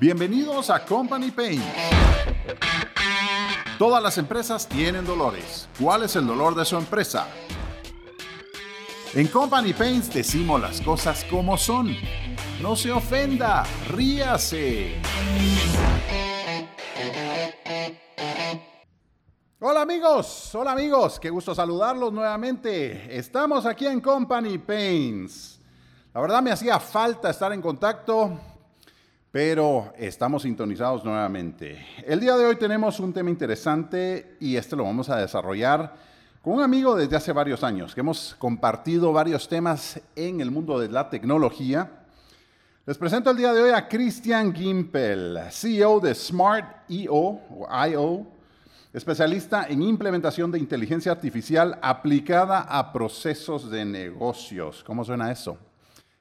Bienvenidos 0.00 0.70
a 0.70 0.82
Company 0.82 1.30
Pain. 1.30 1.62
Todas 3.78 4.02
las 4.02 4.16
empresas 4.16 4.66
tienen 4.66 5.04
dolores. 5.04 5.68
¿Cuál 5.78 6.04
es 6.04 6.16
el 6.16 6.26
dolor 6.26 6.54
de 6.54 6.64
su 6.64 6.78
empresa? 6.78 7.26
En 9.12 9.28
Company 9.28 9.74
Pains 9.74 10.10
decimos 10.10 10.58
las 10.58 10.80
cosas 10.80 11.22
como 11.26 11.58
son. 11.58 11.94
No 12.62 12.76
se 12.76 12.90
ofenda, 12.90 13.64
ríase. 13.88 15.02
Hola 19.60 19.82
amigos, 19.82 20.54
hola 20.54 20.72
amigos, 20.72 21.20
qué 21.20 21.28
gusto 21.28 21.54
saludarlos 21.54 22.10
nuevamente. 22.10 23.18
Estamos 23.18 23.66
aquí 23.66 23.86
en 23.86 24.00
Company 24.00 24.56
Pains. 24.56 25.60
La 26.14 26.22
verdad 26.22 26.40
me 26.40 26.52
hacía 26.52 26.80
falta 26.80 27.28
estar 27.28 27.52
en 27.52 27.60
contacto, 27.60 28.40
pero 29.32 29.92
estamos 29.96 30.42
sintonizados 30.42 31.04
nuevamente. 31.04 31.86
El 32.04 32.18
día 32.18 32.36
de 32.36 32.46
hoy 32.46 32.56
tenemos 32.56 32.98
un 32.98 33.12
tema 33.12 33.30
interesante 33.30 34.36
y 34.40 34.56
este 34.56 34.74
lo 34.74 34.84
vamos 34.84 35.08
a 35.08 35.18
desarrollar 35.18 35.94
con 36.42 36.54
un 36.54 36.62
amigo 36.62 36.96
desde 36.96 37.16
hace 37.16 37.32
varios 37.32 37.62
años, 37.62 37.94
que 37.94 38.00
hemos 38.00 38.34
compartido 38.38 39.12
varios 39.12 39.48
temas 39.48 40.00
en 40.16 40.40
el 40.40 40.50
mundo 40.50 40.80
de 40.80 40.88
la 40.88 41.08
tecnología. 41.08 41.90
Les 42.86 42.98
presento 42.98 43.30
el 43.30 43.36
día 43.36 43.52
de 43.52 43.62
hoy 43.62 43.70
a 43.70 43.86
Christian 43.86 44.52
Gimpel, 44.52 45.38
CEO 45.50 46.00
de 46.00 46.14
Smart 46.14 46.90
EO 46.90 47.40
IO 47.88 48.26
especialista 48.92 49.66
en 49.68 49.82
implementación 49.82 50.50
de 50.50 50.58
inteligencia 50.58 51.12
artificial 51.12 51.78
aplicada 51.80 52.62
a 52.62 52.92
procesos 52.92 53.70
de 53.70 53.84
negocios. 53.84 54.82
¿Cómo 54.82 55.04
suena 55.04 55.30
eso? 55.30 55.69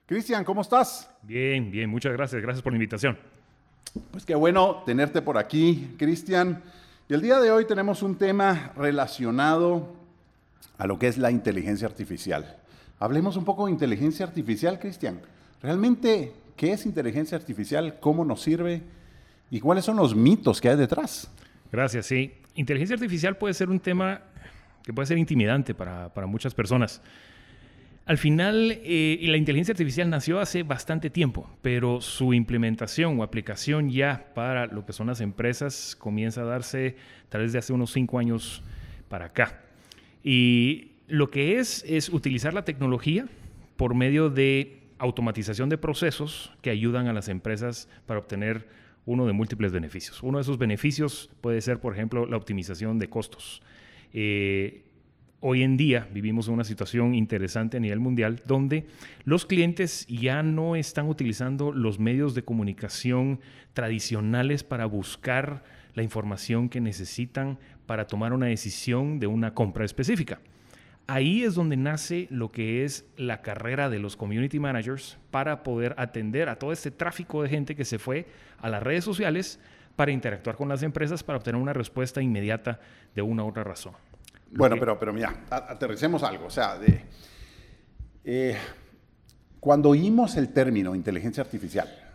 Cristian, 0.09 0.43
¿cómo 0.43 0.61
estás? 0.61 1.07
Bien, 1.21 1.69
bien, 1.69 1.87
muchas 1.87 2.11
gracias. 2.13 2.41
Gracias 2.41 2.63
por 2.63 2.73
la 2.73 2.77
invitación. 2.77 3.15
Pues 4.09 4.25
qué 4.25 4.33
bueno 4.33 4.81
tenerte 4.83 5.21
por 5.21 5.37
aquí, 5.37 5.93
Cristian. 5.99 6.63
Y 7.07 7.13
el 7.13 7.21
día 7.21 7.39
de 7.39 7.51
hoy 7.51 7.65
tenemos 7.65 8.01
un 8.01 8.17
tema 8.17 8.73
relacionado 8.75 9.93
a 10.79 10.87
lo 10.87 10.97
que 10.97 11.09
es 11.09 11.19
la 11.19 11.29
inteligencia 11.29 11.87
artificial. 11.87 12.57
Hablemos 12.97 13.37
un 13.37 13.45
poco 13.45 13.67
de 13.67 13.71
inteligencia 13.71 14.25
artificial, 14.25 14.79
Cristian. 14.79 15.21
¿Realmente 15.61 16.33
qué 16.57 16.73
es 16.73 16.87
inteligencia 16.87 17.37
artificial? 17.37 17.99
¿Cómo 17.99 18.25
nos 18.25 18.41
sirve? 18.41 18.81
¿Y 19.51 19.59
cuáles 19.59 19.85
son 19.85 19.97
los 19.97 20.15
mitos 20.15 20.59
que 20.59 20.69
hay 20.69 20.75
detrás? 20.77 21.29
Gracias, 21.71 22.07
sí 22.07 22.33
inteligencia 22.59 22.95
artificial 22.95 23.37
puede 23.37 23.53
ser 23.53 23.69
un 23.69 23.79
tema 23.79 24.21
que 24.83 24.91
puede 24.91 25.05
ser 25.05 25.17
intimidante 25.17 25.73
para, 25.73 26.11
muchas 26.27 26.53
personas. 26.53 27.01
Al 28.09 28.17
final, 28.17 28.79
eh, 28.83 29.19
la 29.21 29.37
inteligencia 29.37 29.73
artificial 29.73 30.09
nació 30.09 30.39
hace 30.39 30.63
bastante 30.63 31.11
tiempo, 31.11 31.47
pero 31.61 32.01
su 32.01 32.33
implementación 32.33 33.19
o 33.19 33.21
aplicación 33.21 33.91
ya 33.91 34.31
para 34.33 34.65
lo 34.65 34.83
que 34.83 34.93
son 34.93 35.05
las 35.05 35.21
empresas 35.21 35.95
comienza 35.95 36.41
a 36.41 36.45
darse 36.45 36.95
tal 37.29 37.41
vez 37.41 37.53
de 37.53 37.59
hace 37.59 37.71
unos 37.71 37.91
cinco 37.91 38.17
años 38.17 38.63
para 39.09 39.25
acá. 39.25 39.61
Y 40.23 40.93
lo 41.07 41.29
que 41.29 41.59
es 41.59 41.85
es 41.87 42.09
utilizar 42.09 42.51
la 42.51 42.65
tecnología 42.65 43.27
por 43.77 43.93
medio 43.93 44.31
de 44.31 44.79
automatización 44.97 45.69
de 45.69 45.77
procesos 45.77 46.51
que 46.63 46.71
ayudan 46.71 47.05
a 47.05 47.13
las 47.13 47.29
empresas 47.29 47.89
para 48.07 48.21
obtener 48.21 48.67
uno 49.05 49.27
de 49.27 49.33
múltiples 49.33 49.71
beneficios. 49.71 50.23
Uno 50.23 50.39
de 50.39 50.41
esos 50.41 50.57
beneficios 50.57 51.29
puede 51.41 51.61
ser, 51.61 51.79
por 51.79 51.93
ejemplo, 51.93 52.25
la 52.25 52.37
optimización 52.37 52.97
de 52.97 53.07
costos. 53.07 53.61
Eh, 54.13 54.81
hoy 55.41 55.63
en 55.63 55.77
día 55.77 56.07
vivimos 56.11 56.47
una 56.47 56.63
situación 56.63 57.15
interesante 57.15 57.77
a 57.77 57.79
nivel 57.79 57.99
mundial 57.99 58.41
donde 58.45 58.87
los 59.23 59.45
clientes 59.45 60.05
ya 60.07 60.43
no 60.43 60.75
están 60.75 61.07
utilizando 61.07 61.71
los 61.71 61.99
medios 61.99 62.35
de 62.35 62.43
comunicación 62.43 63.39
tradicionales 63.73 64.63
para 64.63 64.85
buscar 64.85 65.63
la 65.93 66.03
información 66.03 66.69
que 66.69 66.81
necesitan 66.81 67.57
para 67.85 68.07
tomar 68.07 68.33
una 68.33 68.47
decisión 68.47 69.19
de 69.19 69.27
una 69.27 69.53
compra 69.53 69.85
específica 69.85 70.39
ahí 71.09 71.43
es 71.43 71.55
donde 71.55 71.75
nace 71.75 72.27
lo 72.29 72.51
que 72.51 72.83
es 72.83 73.05
la 73.17 73.41
carrera 73.41 73.89
de 73.89 73.99
los 73.99 74.15
community 74.15 74.59
managers 74.59 75.17
para 75.31 75.63
poder 75.63 75.95
atender 75.97 76.49
a 76.49 76.57
todo 76.57 76.71
este 76.71 76.91
tráfico 76.91 77.41
de 77.41 77.49
gente 77.49 77.75
que 77.75 77.85
se 77.85 77.97
fue 77.97 78.27
a 78.59 78.69
las 78.69 78.83
redes 78.83 79.03
sociales 79.03 79.59
para 79.95 80.11
interactuar 80.11 80.55
con 80.55 80.69
las 80.69 80.83
empresas 80.83 81.23
para 81.23 81.37
obtener 81.37 81.59
una 81.59 81.73
respuesta 81.73 82.21
inmediata 82.21 82.79
de 83.15 83.21
una 83.21 83.43
u 83.43 83.47
otra 83.47 83.63
razón. 83.63 83.93
Bueno, 84.51 84.75
pero, 84.79 84.97
pero 84.99 85.13
mira, 85.13 85.45
aterricemos 85.49 86.23
algo. 86.23 86.45
O 86.45 86.49
sea, 86.49 86.77
de, 86.77 87.05
eh, 88.23 88.57
cuando 89.59 89.89
oímos 89.89 90.35
el 90.37 90.51
término 90.53 90.95
inteligencia 90.95 91.43
artificial, 91.43 92.08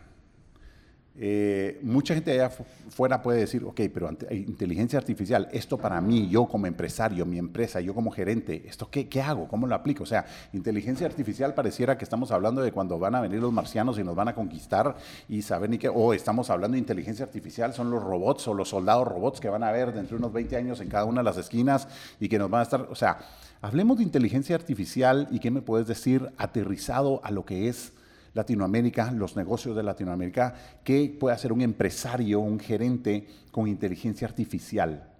eh, 1.16 1.78
mucha 1.82 2.12
gente 2.12 2.32
allá 2.32 2.50
fuera 2.88 3.22
puede 3.22 3.38
decir, 3.38 3.62
ok, 3.64 3.82
pero 3.92 4.10
inteligencia 4.30 4.98
artificial, 4.98 5.48
esto 5.52 5.78
para 5.78 6.00
mí, 6.00 6.28
yo 6.28 6.46
como 6.46 6.66
empresario, 6.66 7.24
mi 7.24 7.38
empresa, 7.38 7.80
yo 7.80 7.94
como 7.94 8.10
gerente, 8.10 8.64
¿esto 8.66 8.90
qué, 8.90 9.08
qué, 9.08 9.22
hago? 9.22 9.46
¿Cómo 9.46 9.68
lo 9.68 9.76
aplico? 9.76 10.02
O 10.02 10.06
sea, 10.06 10.26
inteligencia 10.52 11.06
artificial 11.06 11.54
pareciera 11.54 11.96
que 11.96 12.04
estamos 12.04 12.32
hablando 12.32 12.62
de 12.62 12.72
cuando 12.72 12.98
van 12.98 13.14
a 13.14 13.20
venir 13.20 13.40
los 13.40 13.52
marcianos 13.52 13.96
y 13.98 14.02
nos 14.02 14.16
van 14.16 14.28
a 14.28 14.34
conquistar 14.34 14.96
y 15.28 15.42
saben 15.42 15.70
ni 15.70 15.78
qué, 15.78 15.88
o 15.88 16.12
estamos 16.14 16.50
hablando 16.50 16.74
de 16.74 16.80
inteligencia 16.80 17.24
artificial, 17.24 17.72
son 17.74 17.90
los 17.90 18.02
robots 18.02 18.48
o 18.48 18.54
los 18.54 18.68
soldados 18.68 19.06
robots 19.06 19.38
que 19.38 19.48
van 19.48 19.62
a 19.62 19.70
ver 19.70 19.92
dentro 19.92 20.16
de 20.16 20.22
unos 20.22 20.32
20 20.32 20.56
años 20.56 20.80
en 20.80 20.88
cada 20.88 21.04
una 21.04 21.20
de 21.20 21.24
las 21.24 21.36
esquinas 21.36 21.86
y 22.18 22.28
que 22.28 22.40
nos 22.40 22.50
van 22.50 22.60
a 22.60 22.64
estar, 22.64 22.88
o 22.90 22.94
sea, 22.96 23.18
hablemos 23.62 23.98
de 23.98 24.02
inteligencia 24.02 24.56
artificial 24.56 25.28
y 25.30 25.38
qué 25.38 25.52
me 25.52 25.62
puedes 25.62 25.86
decir 25.86 26.32
aterrizado 26.38 27.20
a 27.22 27.30
lo 27.30 27.44
que 27.44 27.68
es 27.68 27.92
Latinoamérica, 28.34 29.10
los 29.12 29.36
negocios 29.36 29.74
de 29.76 29.82
Latinoamérica, 29.82 30.54
¿qué 30.84 31.16
puede 31.18 31.34
hacer 31.34 31.52
un 31.52 31.62
empresario, 31.62 32.40
un 32.40 32.58
gerente 32.58 33.26
con 33.50 33.68
inteligencia 33.68 34.26
artificial? 34.26 35.10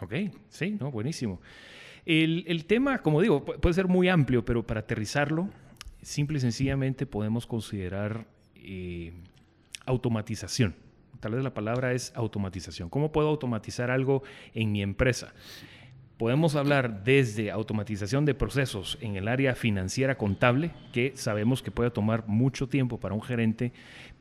Ok, 0.00 0.14
sí, 0.48 0.76
no, 0.80 0.90
buenísimo. 0.90 1.40
El, 2.06 2.64
tema, 2.64 2.98
como 2.98 3.20
digo, 3.20 3.44
puede 3.44 3.74
ser 3.74 3.86
muy 3.86 4.08
amplio, 4.08 4.44
pero 4.44 4.66
para 4.66 4.80
aterrizarlo, 4.80 5.48
simple 6.00 6.38
y 6.38 6.40
sencillamente 6.40 7.06
podemos 7.06 7.46
considerar 7.46 8.26
eh, 8.56 9.12
automatización. 9.84 10.74
Tal 11.20 11.32
vez 11.32 11.44
la 11.44 11.52
palabra 11.52 11.92
es 11.92 12.12
automatización. 12.14 12.88
¿Cómo 12.88 13.12
puedo 13.12 13.28
automatizar 13.28 13.90
algo 13.90 14.22
en 14.54 14.72
mi 14.72 14.82
empresa? 14.82 15.34
Podemos 16.20 16.54
hablar 16.54 17.02
desde 17.02 17.50
automatización 17.50 18.26
de 18.26 18.34
procesos 18.34 18.98
en 19.00 19.16
el 19.16 19.26
área 19.26 19.54
financiera 19.54 20.18
contable, 20.18 20.70
que 20.92 21.12
sabemos 21.14 21.62
que 21.62 21.70
puede 21.70 21.90
tomar 21.90 22.28
mucho 22.28 22.68
tiempo 22.68 23.00
para 23.00 23.14
un 23.14 23.22
gerente 23.22 23.72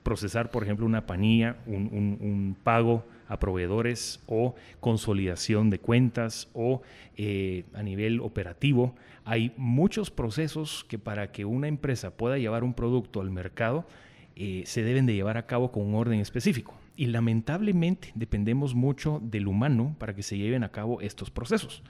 procesar, 0.02 0.50
por 0.50 0.64
ejemplo, 0.64 0.86
una 0.86 1.06
panilla, 1.06 1.58
un, 1.66 2.56
pago 2.64 3.06
a 3.28 3.38
proveedores 3.38 4.24
o 4.28 4.56
consolidación 4.80 5.70
de 5.70 5.80
cuentas 5.80 6.48
o 6.54 6.84
eh, 7.18 7.66
a 7.74 7.84
nivel 7.84 8.22
operativo. 8.22 8.96
Hay 9.26 9.52
muchos 9.58 10.10
procesos 10.10 10.86
que 10.88 11.00
para 11.00 11.34
que 11.34 11.44
una 11.44 11.68
empresa 11.68 12.12
pueda 12.12 12.38
llevar 12.38 12.64
un 12.64 12.76
producto 12.76 13.20
al 13.20 13.30
mercado 13.30 13.86
eh, 14.38 14.64
se 14.66 14.84
deben 14.84 15.06
de 15.06 15.16
llevar 15.16 15.36
a 15.36 15.48
cabo 15.48 15.70
con 15.74 15.84
un 15.84 15.96
orden 15.96 16.22
específico 16.22 16.79
y 17.00 17.06
lamentablemente 17.06 18.12
dependemos 18.14 18.76
mucho 18.76 19.22
del 19.24 19.48
humano 19.48 19.96
para 20.00 20.14
que 20.14 20.22
se 20.22 20.38
lleven 20.38 20.66
a 20.66 20.72
cabo 20.74 21.00
estos 21.00 21.32
procesos. 21.32 21.82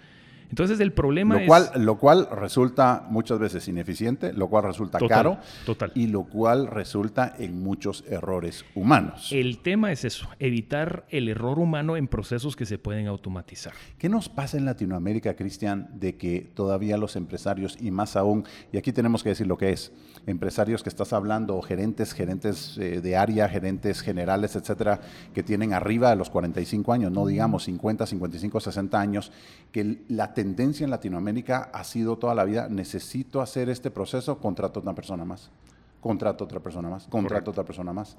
Entonces 0.50 0.80
el 0.80 0.92
problema 0.92 1.40
lo 1.40 1.46
cual, 1.46 1.70
es... 1.74 1.82
Lo 1.82 1.98
cual 1.98 2.28
resulta 2.32 3.06
muchas 3.10 3.40
veces 3.40 3.68
ineficiente, 3.68 4.34
lo 4.34 4.48
cual 4.48 4.64
resulta 4.66 5.00
caro 5.08 5.38
total. 5.66 5.92
y 5.96 6.08
lo 6.08 6.24
cual 6.24 6.68
resulta 6.68 7.36
en 7.38 7.62
muchos 7.62 8.04
errores 8.08 8.66
humanos. 8.76 9.30
El 9.32 9.60
tema 9.60 9.92
es 9.92 10.06
eso, 10.06 10.28
evitar 10.40 11.06
el 11.10 11.30
error 11.30 11.60
humano 11.60 11.98
en 11.98 12.08
procesos 12.08 12.56
que 12.56 12.66
se 12.66 12.78
pueden 12.78 13.08
automatizar. 13.08 13.74
¿Qué 13.98 14.10
nos 14.10 14.30
pasa 14.30 14.58
en 14.58 14.66
Latinoamérica, 14.66 15.36
Cristian, 15.36 15.90
de 15.94 16.16
que 16.16 16.50
todavía 16.54 16.98
los 16.98 17.16
empresarios, 17.16 17.78
y 17.80 17.92
más 17.92 18.16
aún, 18.16 18.46
y 18.72 18.78
aquí 18.78 18.92
tenemos 18.92 19.24
que 19.24 19.30
decir 19.30 19.48
lo 19.48 19.58
que 19.58 19.72
es, 19.72 19.92
empresarios 20.26 20.84
que 20.84 20.90
estás 20.90 21.14
hablando, 21.14 21.62
gerentes, 21.62 22.14
gerentes 22.14 22.78
eh, 22.78 23.02
de 23.02 23.16
área, 23.16 23.48
gerentes 23.50 24.02
generales, 24.02 24.56
etcétera, 24.56 25.02
que 25.34 25.44
tienen 25.44 25.74
arriba 25.74 26.10
de 26.10 26.16
los 26.16 26.30
45 26.30 26.94
años, 26.94 27.12
no 27.12 27.26
digamos 27.26 27.64
50, 27.64 28.06
55, 28.06 28.60
60 28.60 29.00
años, 29.00 29.32
que 29.72 30.00
la 30.08 30.34
tendencia 30.40 30.86
en 30.86 30.90
Latinoamérica 30.90 31.70
ha 31.74 31.84
sido 31.84 32.18
toda 32.18 32.34
la 32.34 32.46
vida, 32.46 32.70
necesito 32.70 33.42
hacer 33.42 33.68
este 33.68 33.92
proceso, 33.92 34.40
contrato 34.40 34.80
a 34.80 34.82
otra 34.82 34.96
persona 34.96 35.26
más, 35.26 35.52
contrato 36.00 36.46
a 36.46 36.48
otra 36.48 36.62
persona 36.62 36.90
más, 36.90 37.08
contrato 37.08 37.50
a 37.50 37.52
otra 37.52 37.66
persona 37.66 37.92
más. 37.92 38.18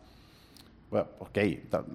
Bueno, 0.90 1.06
ok, 1.20 1.38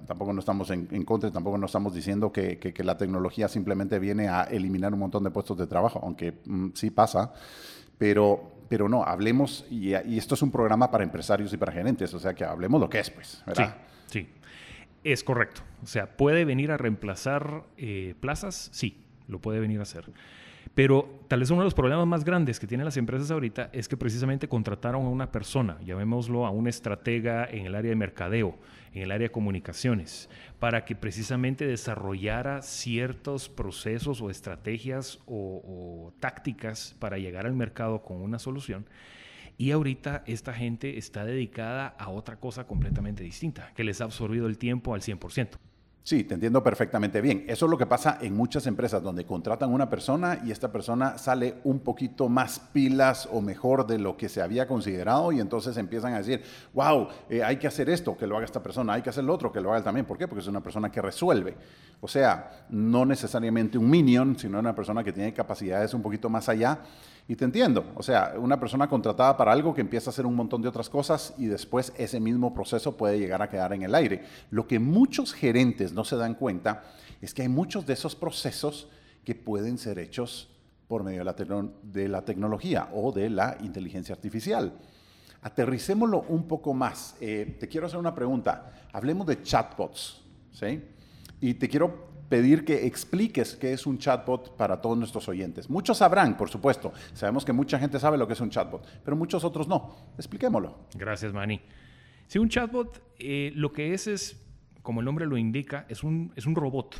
tampoco 0.04 0.32
no 0.32 0.40
estamos 0.40 0.68
en, 0.70 1.04
contra, 1.04 1.30
tampoco 1.30 1.58
no 1.58 1.66
estamos 1.66 1.94
diciendo 1.94 2.32
que, 2.32 2.58
que, 2.58 2.82
la 2.82 2.96
tecnología 2.96 3.46
simplemente 3.46 4.00
viene 4.00 4.26
a 4.28 4.42
eliminar 4.44 4.92
un 4.92 4.98
montón 4.98 5.22
de 5.22 5.30
puestos 5.30 5.56
de 5.58 5.68
trabajo, 5.68 6.00
aunque 6.02 6.40
mm, 6.44 6.70
sí 6.74 6.90
pasa, 6.90 7.32
pero, 7.96 8.50
pero 8.68 8.88
no, 8.88 9.04
hablemos, 9.04 9.64
y, 9.70 9.90
y, 9.90 10.18
esto 10.18 10.34
es 10.34 10.42
un 10.42 10.50
programa 10.50 10.90
para 10.90 11.04
empresarios 11.04 11.52
y 11.52 11.56
para 11.56 11.70
gerentes, 11.70 12.12
o 12.14 12.18
sea 12.18 12.34
que 12.34 12.44
hablemos 12.44 12.80
lo 12.80 12.90
que 12.90 12.98
es, 12.98 13.10
pues, 13.10 13.44
¿verdad? 13.46 13.76
Sí, 14.06 14.22
sí. 14.22 14.28
Es 15.04 15.22
correcto. 15.22 15.60
O 15.84 15.86
sea, 15.86 16.16
¿puede 16.16 16.44
venir 16.44 16.72
a 16.72 16.78
reemplazar 16.78 17.62
eh, 17.76 18.16
plazas? 18.18 18.70
Sí, 18.72 19.05
lo 19.28 19.40
puede 19.40 19.60
venir 19.60 19.80
a 19.80 19.82
hacer. 19.82 20.04
Pero 20.74 21.20
tal 21.28 21.40
vez 21.40 21.50
uno 21.50 21.62
de 21.62 21.66
los 21.66 21.74
problemas 21.74 22.06
más 22.06 22.24
grandes 22.24 22.60
que 22.60 22.66
tienen 22.66 22.84
las 22.84 22.96
empresas 22.96 23.30
ahorita 23.30 23.70
es 23.72 23.88
que 23.88 23.96
precisamente 23.96 24.48
contrataron 24.48 25.06
a 25.06 25.08
una 25.08 25.32
persona, 25.32 25.78
llamémoslo 25.82 26.44
a 26.44 26.50
un 26.50 26.68
estratega 26.68 27.46
en 27.50 27.66
el 27.66 27.74
área 27.74 27.88
de 27.88 27.96
mercadeo, 27.96 28.58
en 28.92 29.02
el 29.02 29.10
área 29.10 29.28
de 29.28 29.32
comunicaciones, 29.32 30.28
para 30.58 30.84
que 30.84 30.94
precisamente 30.94 31.66
desarrollara 31.66 32.60
ciertos 32.62 33.48
procesos 33.48 34.20
o 34.20 34.28
estrategias 34.28 35.18
o, 35.26 35.62
o 35.64 36.12
tácticas 36.20 36.94
para 36.98 37.18
llegar 37.18 37.46
al 37.46 37.54
mercado 37.54 38.02
con 38.02 38.20
una 38.20 38.38
solución. 38.38 38.86
Y 39.58 39.70
ahorita 39.70 40.24
esta 40.26 40.52
gente 40.52 40.98
está 40.98 41.24
dedicada 41.24 41.86
a 41.98 42.10
otra 42.10 42.36
cosa 42.36 42.66
completamente 42.66 43.24
distinta, 43.24 43.72
que 43.74 43.84
les 43.84 44.02
ha 44.02 44.04
absorbido 44.04 44.46
el 44.46 44.58
tiempo 44.58 44.94
al 44.94 45.00
100%. 45.00 45.56
Sí, 46.06 46.22
te 46.22 46.34
entiendo 46.34 46.62
perfectamente 46.62 47.20
bien. 47.20 47.44
Eso 47.48 47.66
es 47.66 47.70
lo 47.70 47.76
que 47.76 47.84
pasa 47.84 48.18
en 48.20 48.36
muchas 48.36 48.68
empresas 48.68 49.02
donde 49.02 49.26
contratan 49.26 49.72
una 49.72 49.90
persona 49.90 50.40
y 50.44 50.52
esta 50.52 50.70
persona 50.70 51.18
sale 51.18 51.56
un 51.64 51.80
poquito 51.80 52.28
más 52.28 52.60
pilas 52.60 53.28
o 53.32 53.40
mejor 53.40 53.88
de 53.88 53.98
lo 53.98 54.16
que 54.16 54.28
se 54.28 54.40
había 54.40 54.68
considerado 54.68 55.32
y 55.32 55.40
entonces 55.40 55.76
empiezan 55.78 56.14
a 56.14 56.18
decir, 56.18 56.44
wow, 56.74 57.08
eh, 57.28 57.42
hay 57.42 57.56
que 57.56 57.66
hacer 57.66 57.90
esto, 57.90 58.16
que 58.16 58.28
lo 58.28 58.36
haga 58.36 58.44
esta 58.44 58.62
persona, 58.62 58.92
hay 58.92 59.02
que 59.02 59.10
hacer 59.10 59.24
lo 59.24 59.34
otro, 59.34 59.50
que 59.50 59.60
lo 59.60 59.70
haga 59.70 59.78
él 59.78 59.84
también. 59.84 60.06
¿Por 60.06 60.16
qué? 60.16 60.28
Porque 60.28 60.42
es 60.42 60.46
una 60.46 60.62
persona 60.62 60.92
que 60.92 61.02
resuelve. 61.02 61.56
O 62.00 62.06
sea, 62.06 62.66
no 62.68 63.04
necesariamente 63.04 63.76
un 63.76 63.90
minion, 63.90 64.38
sino 64.38 64.60
una 64.60 64.76
persona 64.76 65.02
que 65.02 65.12
tiene 65.12 65.34
capacidades 65.34 65.92
un 65.92 66.02
poquito 66.02 66.30
más 66.30 66.48
allá. 66.48 66.82
Y 67.28 67.34
te 67.34 67.44
entiendo, 67.44 67.84
o 67.96 68.02
sea, 68.04 68.34
una 68.38 68.60
persona 68.60 68.88
contratada 68.88 69.36
para 69.36 69.50
algo 69.50 69.74
que 69.74 69.80
empieza 69.80 70.10
a 70.10 70.12
hacer 70.12 70.26
un 70.26 70.36
montón 70.36 70.62
de 70.62 70.68
otras 70.68 70.88
cosas 70.88 71.34
y 71.36 71.46
después 71.46 71.92
ese 71.96 72.20
mismo 72.20 72.54
proceso 72.54 72.96
puede 72.96 73.18
llegar 73.18 73.42
a 73.42 73.50
quedar 73.50 73.72
en 73.72 73.82
el 73.82 73.94
aire. 73.96 74.24
Lo 74.50 74.68
que 74.68 74.78
muchos 74.78 75.32
gerentes 75.32 75.92
no 75.92 76.04
se 76.04 76.16
dan 76.16 76.34
cuenta 76.34 76.84
es 77.20 77.34
que 77.34 77.42
hay 77.42 77.48
muchos 77.48 77.84
de 77.84 77.94
esos 77.94 78.14
procesos 78.14 78.88
que 79.24 79.34
pueden 79.34 79.76
ser 79.76 79.98
hechos 79.98 80.48
por 80.86 81.02
medio 81.02 81.24
de 81.82 82.08
la, 82.08 82.24
tecnología 82.24 82.88
o 82.94 83.10
de 83.10 83.28
la 83.28 83.58
inteligencia 83.60 84.14
artificial. 84.14 84.72
Aterricémoslo 85.42 86.26
un 86.28 86.46
poco 86.46 86.74
más. 86.74 87.16
Eh, 87.20 87.56
te 87.58 87.66
quiero 87.66 87.88
hacer 87.88 87.98
una 87.98 88.14
pregunta. 88.14 88.72
Hablemos 88.92 89.26
de 89.26 89.42
chatbots, 89.42 90.22
¿sí? 90.52 90.80
Y 91.40 91.54
te 91.54 91.68
quiero 91.68 92.06
pedir 92.28 92.64
que 92.64 92.86
expliques 92.86 93.56
qué 93.56 93.72
es 93.72 93.86
un 93.86 93.98
chatbot 93.98 94.56
para 94.56 94.80
todos 94.80 94.98
nuestros 94.98 95.28
oyentes. 95.28 95.70
Muchos 95.70 95.98
sabrán, 95.98 96.36
por 96.36 96.50
supuesto. 96.50 96.92
Sabemos 97.14 97.44
que 97.44 97.52
mucha 97.52 97.78
gente 97.78 97.98
sabe 97.98 98.18
lo 98.18 98.26
que 98.26 98.32
es 98.32 98.40
un 98.40 98.50
chatbot, 98.50 98.86
pero 99.04 99.16
muchos 99.16 99.44
otros 99.44 99.68
no. 99.68 99.96
Expliquémoslo. 100.16 100.76
Gracias, 100.94 101.32
Manny. 101.32 101.60
Si 102.26 102.38
un 102.38 102.48
chatbot 102.48 103.00
eh, 103.18 103.52
lo 103.54 103.72
que 103.72 103.94
es 103.94 104.06
es, 104.06 104.42
como 104.82 105.00
el 105.00 105.06
nombre 105.06 105.26
lo 105.26 105.36
indica, 105.36 105.86
es 105.88 106.02
un, 106.02 106.32
es 106.36 106.46
un 106.46 106.54
robot 106.54 106.96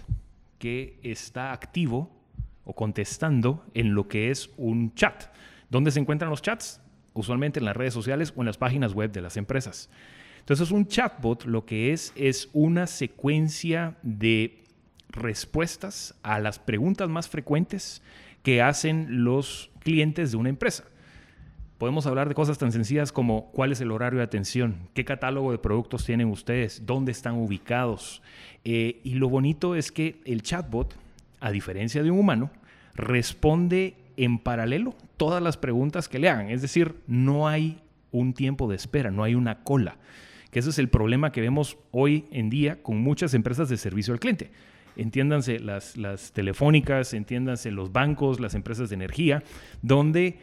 que 0.58 0.99
está 1.02 1.52
activo 1.52 2.11
o 2.64 2.75
contestando 2.75 3.64
en 3.75 3.94
lo 3.94 4.08
que 4.08 4.31
es 4.31 4.50
un 4.56 4.94
chat. 4.94 5.25
¿Dónde 5.70 5.90
se 5.90 6.00
encuentran 6.00 6.31
los 6.31 6.43
chats? 6.43 6.81
Usualmente 7.14 7.58
en 7.58 7.64
las 7.64 7.76
redes 7.76 7.94
sociales 7.94 8.32
o 8.37 8.43
en 8.43 8.46
las 8.46 8.58
páginas 8.58 8.93
web 8.93 9.11
de 9.12 9.23
las 9.23 9.37
empresas. 9.37 9.90
Entonces, 10.40 10.70
un 10.70 10.87
chatbot 10.87 11.44
lo 11.44 11.64
que 11.64 11.93
es 11.93 12.12
es 12.14 12.49
una 12.52 12.87
secuencia 12.87 13.96
de 14.02 14.66
respuestas 15.17 16.15
a 16.23 16.39
las 16.39 16.59
preguntas 16.59 17.09
más 17.09 17.29
frecuentes 17.29 18.03
que 18.43 18.63
hacen 18.63 19.25
los 19.25 19.71
clientes 19.81 20.31
de 20.31 20.37
una 20.37 20.51
empresa. 20.51 20.85
Podemos 21.79 22.07
hablar 22.07 22.29
de 22.29 22.35
cosas 22.35 22.57
tan 22.57 22.73
sencillas 22.73 23.13
como 23.13 23.51
cuál 23.51 23.73
es 23.73 23.81
el 23.81 23.91
horario 23.91 24.19
de 24.19 24.25
atención, 24.25 24.77
qué 24.95 25.05
catálogo 25.05 25.53
de 25.53 25.59
productos 25.59 26.07
tienen 26.07 26.29
ustedes, 26.29 26.87
dónde 26.87 27.13
están 27.13 27.35
ubicados. 27.35 28.23
Eh, 28.65 29.01
y 29.05 29.15
lo 29.15 29.29
bonito 29.29 29.75
es 29.75 29.93
que 29.93 30.21
el 30.25 30.43
chatbot, 30.43 30.95
a 31.41 31.51
diferencia 31.51 32.03
de 32.03 32.11
un 32.11 32.19
humano, 32.19 32.51
responde 32.95 33.95
en 34.17 34.39
paralelo 34.39 34.95
todas 35.19 35.43
las 35.43 35.59
preguntas 35.59 36.09
que 36.09 36.19
le 36.19 36.31
hagan. 36.31 36.49
Es 36.49 36.62
decir, 36.62 36.95
no 37.07 37.47
hay 37.47 37.83
un 38.11 38.33
tiempo 38.33 38.69
de 38.71 38.77
espera, 38.77 39.11
no 39.11 39.23
hay 39.23 39.35
una 39.35 39.62
cola. 39.62 39.97
Que 40.51 40.61
ese 40.61 40.71
es 40.71 40.79
el 40.79 40.89
problema 40.89 41.33
que 41.33 41.43
vemos 41.43 41.77
hoy 41.91 42.25
en 42.31 42.49
día 42.49 42.83
con 42.83 43.03
muchas 43.03 43.35
empresas 43.35 43.69
de 43.69 43.77
servicio 43.77 44.15
al 44.15 44.21
cliente 44.21 44.51
entiéndanse 44.97 45.61
las, 45.61 46.33
telefónicas, 46.33 47.15
entiéndanse 47.15 47.71
los 47.71 47.93
bancos, 47.93 48.41
las 48.41 48.55
empresas 48.55 48.89
de 48.89 48.95
energía, 48.95 49.43
donde 49.83 50.39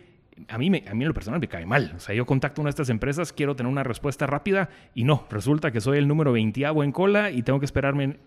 a 0.47 0.57
mí, 0.57 0.69
me, 0.69 0.83
a 0.87 0.93
mí 0.93 1.03
en 1.03 1.09
lo 1.09 1.13
personal 1.13 1.39
me 1.39 1.47
cae 1.47 1.65
mal. 1.65 1.93
O 1.95 1.99
sea, 1.99 2.15
yo 2.15 2.25
contacto 2.25 2.61
a 2.61 2.63
una 2.63 2.69
de 2.69 2.71
estas 2.71 2.89
empresas, 2.89 3.33
quiero 3.33 3.55
tener 3.55 3.71
una 3.71 3.83
respuesta 3.83 4.25
rápida 4.25 4.69
y 4.95 5.03
no, 5.03 5.25
resulta 5.29 5.71
que 5.71 5.81
soy 5.81 5.97
el 5.97 6.07
número 6.07 6.31
20 6.31 6.63
en 6.65 6.91
cola 6.91 7.31
y 7.31 7.43
tengo 7.43 7.59
que 7.59 7.65
esperarme 7.65 8.17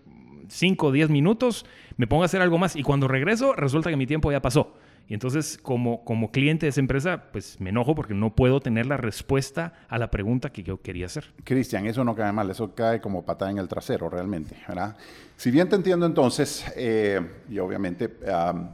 5 0.47 0.87
o 0.87 0.91
10 0.91 1.09
minutos, 1.09 1.65
me 1.97 2.07
pongo 2.07 2.23
a 2.23 2.25
hacer 2.25 2.41
algo 2.41 2.57
más 2.57 2.75
y 2.75 2.83
cuando 2.83 3.07
regreso 3.07 3.53
resulta 3.53 3.89
que 3.89 3.97
mi 3.97 4.07
tiempo 4.07 4.31
ya 4.31 4.41
pasó. 4.41 4.75
Y 5.07 5.13
entonces, 5.13 5.57
como, 5.61 6.03
como 6.03 6.31
cliente 6.31 6.65
de 6.65 6.71
esa 6.71 6.81
empresa, 6.81 7.23
pues 7.31 7.59
me 7.61 7.69
enojo 7.69 7.95
porque 7.95 8.13
no 8.13 8.35
puedo 8.35 8.59
tener 8.59 8.85
la 8.85 8.97
respuesta 8.97 9.73
a 9.87 9.97
la 9.97 10.11
pregunta 10.11 10.51
que 10.51 10.63
yo 10.63 10.81
quería 10.81 11.05
hacer. 11.05 11.33
Cristian, 11.43 11.85
eso 11.85 12.03
no 12.03 12.13
cae 12.13 12.31
mal, 12.33 12.49
eso 12.51 12.75
cae 12.75 12.99
como 12.99 13.23
patada 13.23 13.51
en 13.51 13.57
el 13.57 13.67
trasero 13.69 14.09
realmente, 14.09 14.55
¿verdad? 14.67 14.97
Si 15.37 15.49
bien 15.49 15.69
te 15.69 15.75
entiendo 15.75 16.05
entonces, 16.05 16.65
eh, 16.75 17.21
y 17.49 17.59
obviamente 17.59 18.17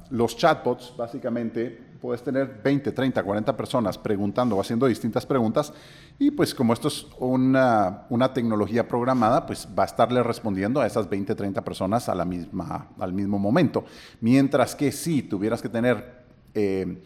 los 0.09 0.35
chatbots, 0.37 0.93
básicamente, 0.97 1.93
puedes 2.01 2.23
tener 2.23 2.61
20, 2.61 2.91
30, 2.91 3.23
40 3.23 3.55
personas 3.55 3.97
preguntando 3.97 4.57
o 4.57 4.61
haciendo 4.61 4.87
distintas 4.87 5.25
preguntas, 5.25 5.71
y 6.19 6.31
pues 6.31 6.53
como 6.55 6.73
esto 6.73 6.87
es 6.87 7.05
una, 7.19 8.05
una 8.09 8.33
tecnología 8.33 8.87
programada, 8.87 9.45
pues 9.45 9.67
va 9.77 9.83
a 9.83 9.85
estarle 9.85 10.23
respondiendo 10.23 10.81
a 10.81 10.87
esas 10.87 11.09
20, 11.09 11.35
30 11.35 11.63
personas 11.63 12.09
a 12.09 12.15
la 12.15 12.25
misma, 12.25 12.89
al 12.99 13.13
mismo 13.13 13.39
momento. 13.39 13.85
Mientras 14.19 14.75
que 14.75 14.91
si 14.91 15.21
tuvieras 15.21 15.61
que 15.61 15.69
tener 15.69 16.22
eh, 16.53 16.97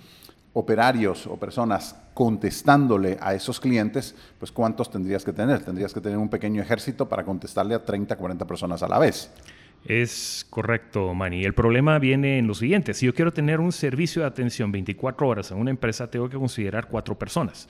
operarios 0.54 1.28
o 1.28 1.38
personas 1.38 1.96
contestándole 2.16 3.18
a 3.22 3.36
esos 3.36 3.60
clientes, 3.60 4.16
pues 4.40 4.52
¿cuántos 4.52 4.90
tendrías 4.90 5.24
que 5.24 5.32
tener? 5.32 5.64
Tendrías 5.64 5.94
que 5.94 6.02
tener 6.02 6.18
un 6.18 6.30
pequeño 6.30 6.64
ejército 6.64 7.08
para 7.08 7.24
contestarle 7.24 7.76
a 7.76 7.86
30, 7.86 8.16
40 8.16 8.48
personas 8.48 8.82
a 8.82 8.88
la 8.88 8.98
vez. 8.98 9.32
Es 9.86 10.48
correcto, 10.50 11.14
Manny. 11.14 11.44
El 11.46 11.54
problema 11.54 12.00
viene 12.00 12.40
en 12.40 12.48
lo 12.48 12.56
siguiente. 12.56 12.96
Si 12.96 13.06
yo 13.06 13.14
quiero 13.14 13.32
tener 13.32 13.60
un 13.60 13.72
servicio 13.72 14.24
de 14.24 14.28
atención 14.30 14.72
24 14.72 15.28
horas 15.28 15.52
en 15.52 15.60
una 15.60 15.70
empresa, 15.70 16.10
tengo 16.10 16.28
que 16.28 16.38
considerar 16.38 16.88
cuatro 16.88 17.20
personas. 17.20 17.70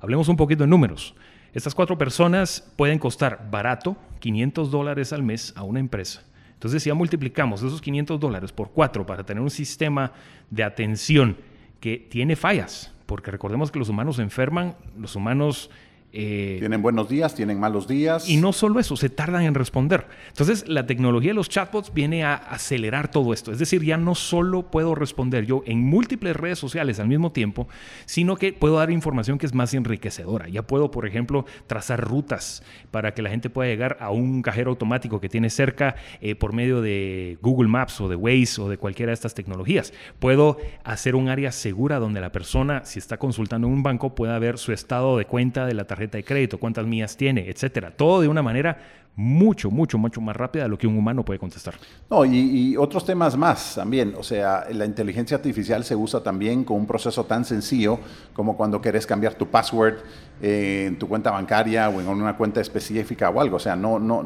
Hablemos 0.00 0.28
un 0.28 0.36
poquito 0.36 0.64
de 0.64 0.68
números. 0.68 1.14
Estas 1.52 1.74
cuatro 1.74 1.98
personas 1.98 2.72
pueden 2.76 2.98
costar 2.98 3.50
barato, 3.50 3.98
500 4.20 4.70
dólares 4.70 5.12
al 5.12 5.22
mes 5.22 5.52
a 5.54 5.64
una 5.64 5.80
empresa 5.80 6.22
entonces, 6.62 6.84
si 6.84 6.90
ya 6.90 6.94
multiplicamos 6.94 7.60
esos 7.60 7.80
500 7.80 8.20
dólares 8.20 8.52
por 8.52 8.70
cuatro 8.70 9.04
para 9.04 9.26
tener 9.26 9.42
un 9.42 9.50
sistema 9.50 10.12
de 10.48 10.62
atención 10.62 11.36
que 11.80 11.98
tiene 11.98 12.36
fallas, 12.36 12.94
porque 13.06 13.32
recordemos 13.32 13.72
que 13.72 13.80
los 13.80 13.88
humanos 13.88 14.20
enferman, 14.20 14.76
los 14.96 15.16
humanos 15.16 15.70
eh, 16.14 16.56
tienen 16.58 16.82
buenos 16.82 17.08
días, 17.08 17.34
tienen 17.34 17.58
malos 17.58 17.88
días. 17.88 18.28
Y 18.28 18.36
no 18.36 18.52
solo 18.52 18.78
eso, 18.78 18.96
se 18.96 19.08
tardan 19.08 19.44
en 19.44 19.54
responder. 19.54 20.06
Entonces, 20.28 20.68
la 20.68 20.86
tecnología 20.86 21.30
de 21.30 21.34
los 21.34 21.48
chatbots 21.48 21.94
viene 21.94 22.22
a 22.22 22.34
acelerar 22.34 23.10
todo 23.10 23.32
esto. 23.32 23.50
Es 23.50 23.58
decir, 23.58 23.82
ya 23.82 23.96
no 23.96 24.14
solo 24.14 24.70
puedo 24.70 24.94
responder 24.94 25.46
yo 25.46 25.62
en 25.64 25.80
múltiples 25.80 26.36
redes 26.36 26.58
sociales 26.58 27.00
al 27.00 27.08
mismo 27.08 27.32
tiempo, 27.32 27.66
sino 28.04 28.36
que 28.36 28.52
puedo 28.52 28.76
dar 28.76 28.90
información 28.90 29.38
que 29.38 29.46
es 29.46 29.54
más 29.54 29.72
enriquecedora. 29.72 30.48
Ya 30.48 30.62
puedo, 30.62 30.90
por 30.90 31.06
ejemplo, 31.06 31.46
trazar 31.66 32.06
rutas 32.06 32.62
para 32.90 33.14
que 33.14 33.22
la 33.22 33.30
gente 33.30 33.48
pueda 33.48 33.70
llegar 33.70 33.96
a 33.98 34.10
un 34.10 34.42
cajero 34.42 34.70
automático 34.70 35.18
que 35.18 35.30
tiene 35.30 35.48
cerca 35.48 35.96
eh, 36.20 36.34
por 36.34 36.52
medio 36.52 36.82
de 36.82 37.38
Google 37.40 37.68
Maps 37.68 38.02
o 38.02 38.08
de 38.08 38.16
Waze 38.16 38.60
o 38.60 38.68
de 38.68 38.76
cualquiera 38.76 39.10
de 39.10 39.14
estas 39.14 39.32
tecnologías. 39.32 39.94
Puedo 40.18 40.58
hacer 40.84 41.14
un 41.14 41.30
área 41.30 41.52
segura 41.52 41.98
donde 41.98 42.20
la 42.20 42.32
persona, 42.32 42.84
si 42.84 42.98
está 42.98 43.16
consultando 43.16 43.66
en 43.66 43.72
un 43.72 43.82
banco, 43.82 44.14
pueda 44.14 44.38
ver 44.38 44.58
su 44.58 44.72
estado 44.72 45.16
de 45.16 45.24
cuenta 45.24 45.64
de 45.64 45.72
la 45.72 45.86
tarjeta 45.86 46.01
de 46.10 46.24
crédito, 46.24 46.58
cuántas 46.58 46.86
mías 46.86 47.16
tiene, 47.16 47.48
etcétera. 47.48 47.90
Todo 47.90 48.20
de 48.20 48.28
una 48.28 48.42
manera 48.42 48.78
mucho, 49.14 49.70
mucho, 49.70 49.98
mucho 49.98 50.20
más 50.20 50.34
rápida 50.34 50.62
de 50.62 50.68
lo 50.70 50.78
que 50.78 50.86
un 50.86 50.96
humano 50.96 51.24
puede 51.24 51.38
contestar. 51.38 51.74
No, 52.08 52.24
y, 52.24 52.76
otros 52.76 53.04
temas 53.04 53.36
más 53.36 53.74
también. 53.74 54.14
O 54.16 54.22
sea, 54.22 54.66
la 54.70 54.86
inteligencia 54.86 55.36
artificial 55.36 55.84
se 55.84 55.94
usa 55.94 56.22
también 56.22 56.64
con 56.64 56.78
un 56.78 56.86
proceso 56.86 57.24
tan 57.24 57.44
sencillo 57.44 57.98
como 58.32 58.56
cuando 58.56 58.80
quieres 58.80 59.06
cambiar 59.06 59.34
tu 59.34 59.46
password 59.48 59.96
eh, 60.44 60.86
en 60.88 60.98
tu 60.98 61.06
cuenta 61.06 61.30
bancaria 61.30 61.88
o 61.88 62.00
en 62.00 62.08
una 62.08 62.36
cuenta 62.36 62.60
específica 62.60 63.30
o 63.30 63.40
algo. 63.40 63.56
O 63.56 63.60
sea, 63.60 63.76
no, 63.76 64.00
no, 64.00 64.16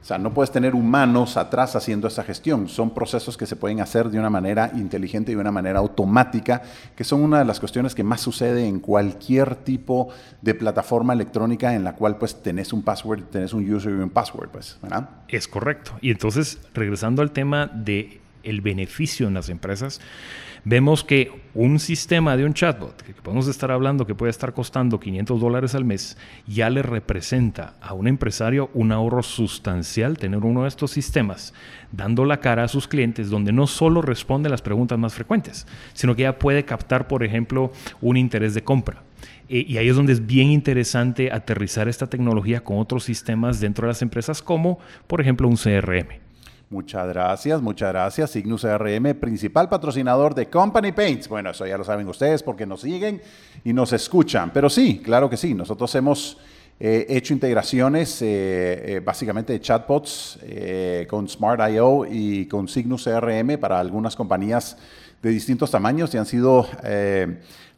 o 0.00 0.04
sea, 0.08 0.16
no 0.16 0.32
puedes 0.32 0.50
tener 0.50 0.74
humanos 0.74 1.36
atrás 1.36 1.76
haciendo 1.76 2.08
esa 2.08 2.24
gestión. 2.24 2.68
Son 2.68 2.94
procesos 2.94 3.36
que 3.36 3.44
se 3.44 3.54
pueden 3.54 3.80
hacer 3.80 4.08
de 4.08 4.18
una 4.18 4.30
manera 4.30 4.70
inteligente 4.74 5.32
y 5.32 5.34
de 5.34 5.40
una 5.42 5.52
manera 5.52 5.80
automática, 5.80 6.62
que 6.96 7.04
son 7.04 7.22
una 7.22 7.40
de 7.40 7.44
las 7.44 7.60
cuestiones 7.60 7.94
que 7.94 8.02
más 8.02 8.22
sucede 8.22 8.66
en 8.66 8.80
cualquier 8.80 9.56
tipo 9.56 10.08
de 10.40 10.54
plataforma 10.54 11.12
electrónica 11.12 11.74
en 11.74 11.84
la 11.84 11.94
cual 11.94 12.16
pues 12.16 12.42
tenés 12.42 12.72
un 12.72 12.82
password, 12.82 13.24
tenés 13.24 13.52
un 13.52 13.70
user 13.70 13.92
y 13.92 13.96
un 13.96 14.08
password, 14.08 14.48
pues, 14.48 14.78
Es 15.28 15.46
correcto. 15.48 15.92
Y 16.00 16.10
entonces, 16.10 16.58
regresando 16.72 17.20
al 17.20 17.32
tema 17.32 17.66
de 17.66 18.22
el 18.44 18.62
beneficio 18.62 19.28
en 19.28 19.34
las 19.34 19.50
empresas, 19.50 20.00
vemos 20.64 21.04
que 21.04 21.30
un 21.54 21.78
sistema 21.80 22.36
de 22.36 22.44
un 22.44 22.54
chatbot, 22.54 23.02
que 23.02 23.14
podemos 23.14 23.48
estar 23.48 23.70
hablando 23.70 24.06
que 24.06 24.14
puede 24.14 24.30
estar 24.30 24.52
costando 24.52 25.00
500 25.00 25.40
dólares 25.40 25.74
al 25.74 25.84
mes, 25.84 26.16
ya 26.46 26.70
le 26.70 26.82
representa 26.82 27.74
a 27.80 27.94
un 27.94 28.06
empresario 28.06 28.70
un 28.74 28.92
ahorro 28.92 29.22
sustancial 29.22 30.18
tener 30.18 30.44
uno 30.44 30.62
de 30.62 30.68
estos 30.68 30.90
sistemas, 30.90 31.54
dando 31.90 32.24
la 32.24 32.40
cara 32.40 32.64
a 32.64 32.68
sus 32.68 32.86
clientes, 32.86 33.30
donde 33.30 33.52
no 33.52 33.66
solo 33.66 34.02
responde 34.02 34.48
las 34.48 34.62
preguntas 34.62 34.98
más 34.98 35.14
frecuentes, 35.14 35.66
sino 35.94 36.14
que 36.14 36.22
ya 36.22 36.38
puede 36.38 36.64
captar, 36.64 37.08
por 37.08 37.24
ejemplo, 37.24 37.72
un 38.00 38.16
interés 38.16 38.54
de 38.54 38.62
compra. 38.62 39.02
Eh, 39.48 39.64
y 39.66 39.78
ahí 39.78 39.88
es 39.88 39.96
donde 39.96 40.12
es 40.12 40.26
bien 40.26 40.50
interesante 40.50 41.32
aterrizar 41.32 41.88
esta 41.88 42.06
tecnología 42.06 42.62
con 42.62 42.78
otros 42.78 43.04
sistemas 43.04 43.60
dentro 43.60 43.86
de 43.86 43.92
las 43.92 44.02
empresas, 44.02 44.42
como 44.42 44.78
por 45.06 45.20
ejemplo 45.20 45.48
un 45.48 45.56
CRM. 45.56 46.27
Muchas 46.70 47.08
gracias, 47.08 47.62
muchas 47.62 47.88
gracias. 47.92 48.30
Signus 48.30 48.60
CRM, 48.60 49.14
principal 49.14 49.70
patrocinador 49.70 50.34
de 50.34 50.50
Company 50.50 50.92
Paints. 50.92 51.26
Bueno, 51.26 51.50
eso 51.50 51.66
ya 51.66 51.78
lo 51.78 51.84
saben 51.84 52.06
ustedes 52.08 52.42
porque 52.42 52.66
nos 52.66 52.82
siguen 52.82 53.22
y 53.64 53.72
nos 53.72 53.94
escuchan. 53.94 54.50
Pero 54.52 54.68
sí, 54.68 55.00
claro 55.02 55.30
que 55.30 55.38
sí, 55.38 55.54
nosotros 55.54 55.94
hemos 55.94 56.36
eh, 56.78 57.06
hecho 57.08 57.32
integraciones 57.32 58.18
eh, 58.20 59.00
básicamente 59.02 59.54
de 59.54 59.60
chatbots 59.62 60.40
con 61.08 61.26
Smart.io 61.26 62.04
y 62.04 62.44
con 62.44 62.68
Signus 62.68 63.04
CRM 63.04 63.56
para 63.58 63.80
algunas 63.80 64.14
compañías 64.14 64.76
de 65.22 65.30
distintos 65.30 65.70
tamaños 65.70 66.14
y 66.14 66.18
han 66.18 66.26
sido, 66.26 66.66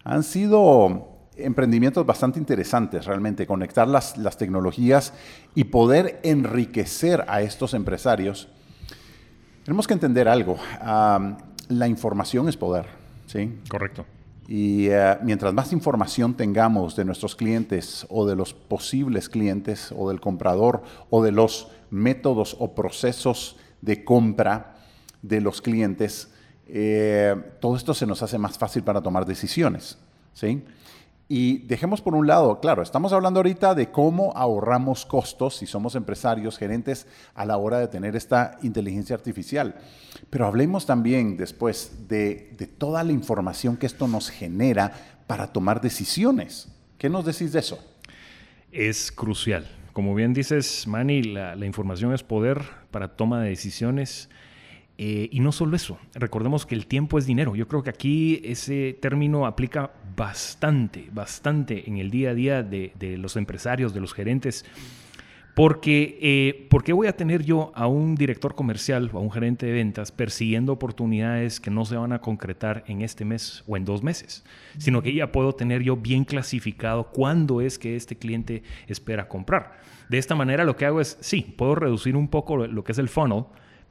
han 0.02 0.23
sido 0.25 1.11
emprendimientos 1.37 2.04
bastante 2.04 2.40
interesantes 2.40 3.06
realmente, 3.06 3.47
conectar 3.47 3.87
las, 3.87 4.18
las 4.18 4.37
tecnologías 4.37 5.12
y 5.54 5.64
poder 5.64 6.18
enriquecer 6.25 7.25
a 7.28 7.40
estos 7.42 7.73
empresarios. 7.75 8.49
Tenemos 9.64 9.87
que 9.87 9.95
entender 9.95 10.29
algo, 10.29 10.57
la 10.81 11.88
información 11.88 12.49
es 12.49 12.57
poder, 12.57 12.87
¿sí? 13.26 13.61
Correcto. 13.69 14.05
Y 14.49 14.88
eh, 14.88 15.17
mientras 15.23 15.55
más 15.55 15.73
información 15.73 16.35
tengamos 16.35 16.97
de 16.97 17.05
nuestros 17.05 17.37
clientes 17.37 18.05
o 18.09 18.26
de 18.26 18.35
los 18.35 18.52
posibles 18.52 19.29
clientes 19.29 19.95
o 19.97 20.09
del 20.09 20.21
comprador 20.21 20.83
o 21.09 21.23
de 21.23 21.31
los 21.31 21.69
métodos 21.90 22.57
o 22.59 22.75
procesos 22.75 23.57
de 23.81 24.05
compra 24.05 24.75
de 25.23 25.40
los 25.40 25.62
clientes, 25.62 26.33
eh, 26.67 27.37
todo 27.61 27.76
esto 27.76 27.95
se 27.95 28.07
nos 28.07 28.25
hace 28.25 28.38
más 28.38 28.59
fácil 28.59 28.83
para 28.83 29.00
tomar 29.00 29.25
decisiones. 29.25 29.99
¿sí? 30.35 30.64
Y 31.33 31.59
dejemos 31.59 32.03
por 32.03 32.17
un 32.17 32.27
lado, 32.27 32.59
claro, 32.59 32.83
estamos 32.83 33.13
hablando 33.13 33.39
ahorita 33.39 33.77
de 33.77 33.93
cómo 33.93 34.33
ahorramos 34.35 35.07
costos 35.07 35.59
si 35.59 35.67
somos 35.67 35.95
empresarios, 35.95 36.59
gerentes, 36.59 37.07
a 37.37 37.47
la 37.47 37.57
hora 37.57 37.79
de 37.79 37.87
tener 37.87 38.17
esta 38.17 38.59
inteligencia 38.63 39.15
artificial. 39.15 39.77
Pero 40.29 40.45
hablemos 40.45 40.87
también 40.87 41.37
después 41.37 42.09
de, 42.09 42.51
toda 42.79 43.05
la 43.05 43.13
información 43.13 43.77
que 43.77 43.87
esto 43.87 44.09
nos 44.09 44.29
genera 44.29 44.93
para 45.29 45.53
tomar 45.53 45.81
decisiones. 45.81 46.67
¿Qué 46.99 47.09
nos 47.09 47.25
decís 47.25 47.53
de 47.53 47.61
eso? 47.61 47.79
Es 48.73 49.13
crucial. 49.13 49.69
Como 49.93 50.17
bien 50.17 50.35
dices, 50.35 50.89
Manny, 50.89 51.23
la, 51.23 51.55
la 51.55 51.65
información 51.65 52.13
es 52.13 52.25
poder 52.25 52.61
para 52.91 53.15
toma 53.15 53.41
de 53.41 53.51
decisiones. 53.51 54.29
Eh, 55.02 55.30
y 55.33 55.40
no 55.40 55.50
solo 55.50 55.76
eso, 55.76 55.99
recordemos 56.12 56.66
que 56.66 56.75
el 56.75 56.87
tiempo 56.87 57.16
es 57.16 57.25
dinero. 57.25 57.57
Yo 57.57 57.66
creo 57.66 57.83
que 57.83 57.88
aquí 57.88 58.42
ese 58.45 58.99
término 59.00 59.47
aplica 59.47 59.92
bastante, 60.14 61.09
bastante 61.11 61.88
en 61.88 61.97
el 61.97 62.11
día 62.11 62.33
a 62.33 62.35
día 62.35 62.62
de, 62.62 62.92
los 63.16 63.37
empresarios, 63.37 63.95
de 63.95 64.00
los 64.02 64.12
gerentes. 64.12 64.66
Porque, 65.54 66.19
eh, 66.21 66.66
¿por 66.69 66.85
qué 66.85 66.92
voy 66.92 67.07
a 67.07 67.16
tener 67.16 67.42
yo 67.42 67.73
a 67.75 67.87
un 67.87 68.14
director 68.14 68.54
comercial 68.54 69.09
o 69.14 69.16
a 69.16 69.23
un 69.23 69.30
gerente 69.30 69.64
de 69.64 69.73
ventas 69.73 70.12
persiguiendo 70.12 70.75
oportunidades 70.75 71.61
que 71.61 71.71
no 71.71 71.87
se 71.87 71.97
van 71.97 72.12
a 72.12 72.21
concretar 72.21 72.85
en 72.87 73.00
este 73.00 73.25
mes 73.25 73.64
o 73.66 73.78
en 73.78 73.87
dos 73.87 74.02
meses? 74.02 74.45
Sino 74.76 75.00
que 75.00 75.14
ya 75.14 75.33
puedo 75.33 75.54
tener 75.54 75.83
yo 75.83 75.97
bien 75.97 76.25
clasificado 76.25 77.04
cuándo 77.04 77.62
es 77.62 77.78
que 77.78 77.97
este 77.97 78.16
cliente 78.16 78.64
espera 78.87 79.28
comprar. 79.28 79.80
De 80.11 80.19
esta 80.19 80.35
manera 80.35 80.64
lo 80.64 80.76
que 80.76 80.85
hago 80.85 81.00
es, 81.00 81.16
sí, 81.23 81.54
puedo 81.57 81.75
reducir 81.75 82.16
un 82.16 82.28
poco 82.28 82.66
lo 82.66 82.85
que 82.85 82.92
es 82.92 82.99
el 82.99 83.09
funnel, 83.09 83.45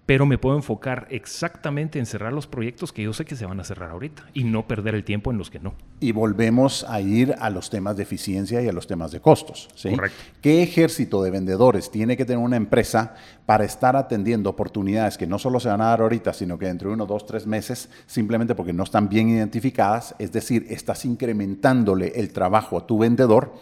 pero 0.09 0.25
me 0.25 0.39
puedo 0.39 0.55
enfocar 0.55 1.05
exactamente 1.11 1.99
en 1.99 2.07
cerrar 2.07 2.33
los 2.33 2.47
proyectos 2.47 2.91
que 2.91 3.03
yo 3.03 3.13
sé 3.13 3.25
que 3.25 3.35
se 3.35 3.45
van 3.45 3.59
a 3.59 3.63
cerrar 3.63 3.91
ahorita 3.91 4.25
y 4.33 4.43
no 4.43 4.67
perder 4.67 4.95
el 4.95 5.03
tiempo 5.03 5.29
en 5.29 5.37
los 5.37 5.51
que 5.51 5.59
no. 5.59 5.75
Y 5.99 6.13
volvemos 6.13 6.83
a 6.89 6.99
ir 6.99 7.35
a 7.37 7.51
los 7.51 7.69
temas 7.69 7.95
de 7.95 8.01
eficiencia 8.01 8.59
y 8.59 8.67
a 8.67 8.71
los 8.71 8.87
temas 8.87 9.11
de 9.11 9.19
costos. 9.19 9.69
¿sí? 9.75 9.91
Correcto. 9.91 10.17
¿Qué 10.41 10.63
ejército 10.63 11.21
de 11.21 11.29
vendedores 11.29 11.91
tiene 11.91 12.17
que 12.17 12.25
tener 12.25 12.43
una 12.43 12.57
empresa 12.57 13.13
para 13.45 13.65
estar 13.65 13.95
atendiendo 13.95 14.49
oportunidades 14.49 15.15
que 15.15 15.27
no 15.27 15.37
solo 15.37 15.59
se 15.59 15.69
van 15.69 15.81
a 15.81 15.89
dar 15.89 16.01
ahorita, 16.01 16.33
sino 16.33 16.57
que 16.57 16.65
dentro 16.65 16.89
de 16.89 16.95
uno, 16.95 17.05
dos, 17.05 17.27
tres 17.27 17.45
meses, 17.45 17.87
simplemente 18.07 18.55
porque 18.55 18.73
no 18.73 18.85
están 18.85 19.09
bien 19.09 19.29
identificadas? 19.29 20.15
Es 20.17 20.31
decir, 20.31 20.65
estás 20.71 21.05
incrementándole 21.05 22.13
el 22.15 22.33
trabajo 22.33 22.79
a 22.79 22.87
tu 22.87 22.97
vendedor 22.97 23.53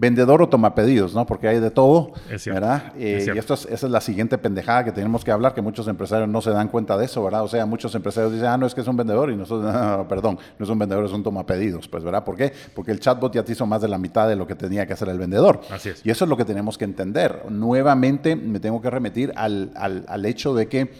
vendedor 0.00 0.40
o 0.40 0.48
toma 0.48 0.74
pedidos, 0.74 1.14
¿no? 1.14 1.26
Porque 1.26 1.46
hay 1.46 1.60
de 1.60 1.70
todo, 1.70 2.12
¿verdad? 2.46 2.92
Eh, 2.96 3.30
y 3.34 3.38
esto 3.38 3.52
es, 3.52 3.66
esa 3.66 3.86
es 3.86 3.92
la 3.92 4.00
siguiente 4.00 4.38
pendejada 4.38 4.82
que 4.82 4.92
tenemos 4.92 5.22
que 5.22 5.30
hablar, 5.30 5.52
que 5.52 5.60
muchos 5.60 5.86
empresarios 5.88 6.26
no 6.26 6.40
se 6.40 6.50
dan 6.50 6.68
cuenta 6.68 6.96
de 6.96 7.04
eso, 7.04 7.22
¿verdad? 7.22 7.42
O 7.42 7.48
sea, 7.48 7.66
muchos 7.66 7.94
empresarios 7.94 8.32
dicen, 8.32 8.48
ah, 8.48 8.56
no 8.56 8.66
es 8.66 8.74
que 8.74 8.80
es 8.80 8.88
un 8.88 8.96
vendedor 8.96 9.30
y 9.30 9.36
nosotros, 9.36 9.72
no, 9.74 10.08
perdón, 10.08 10.38
no 10.58 10.64
es 10.64 10.70
un 10.70 10.78
vendedor, 10.78 11.04
es 11.04 11.12
un 11.12 11.22
toma 11.22 11.44
pedidos, 11.44 11.86
pues, 11.86 12.02
¿verdad? 12.02 12.24
¿Por 12.24 12.34
qué? 12.36 12.50
Porque 12.74 12.92
el 12.92 13.00
chatbot 13.00 13.34
ya 13.34 13.44
te 13.44 13.52
hizo 13.52 13.66
más 13.66 13.82
de 13.82 13.88
la 13.88 13.98
mitad 13.98 14.26
de 14.26 14.36
lo 14.36 14.46
que 14.46 14.54
tenía 14.54 14.86
que 14.86 14.94
hacer 14.94 15.10
el 15.10 15.18
vendedor. 15.18 15.60
Así 15.70 15.90
es. 15.90 16.00
Y 16.04 16.10
eso 16.10 16.24
es 16.24 16.30
lo 16.30 16.36
que 16.38 16.46
tenemos 16.46 16.78
que 16.78 16.86
entender. 16.86 17.44
Nuevamente 17.50 18.36
me 18.36 18.58
tengo 18.58 18.80
que 18.80 18.88
remitir 18.88 19.34
al, 19.36 19.70
al, 19.74 20.06
al 20.08 20.24
hecho 20.24 20.54
de 20.54 20.66
que 20.66 20.90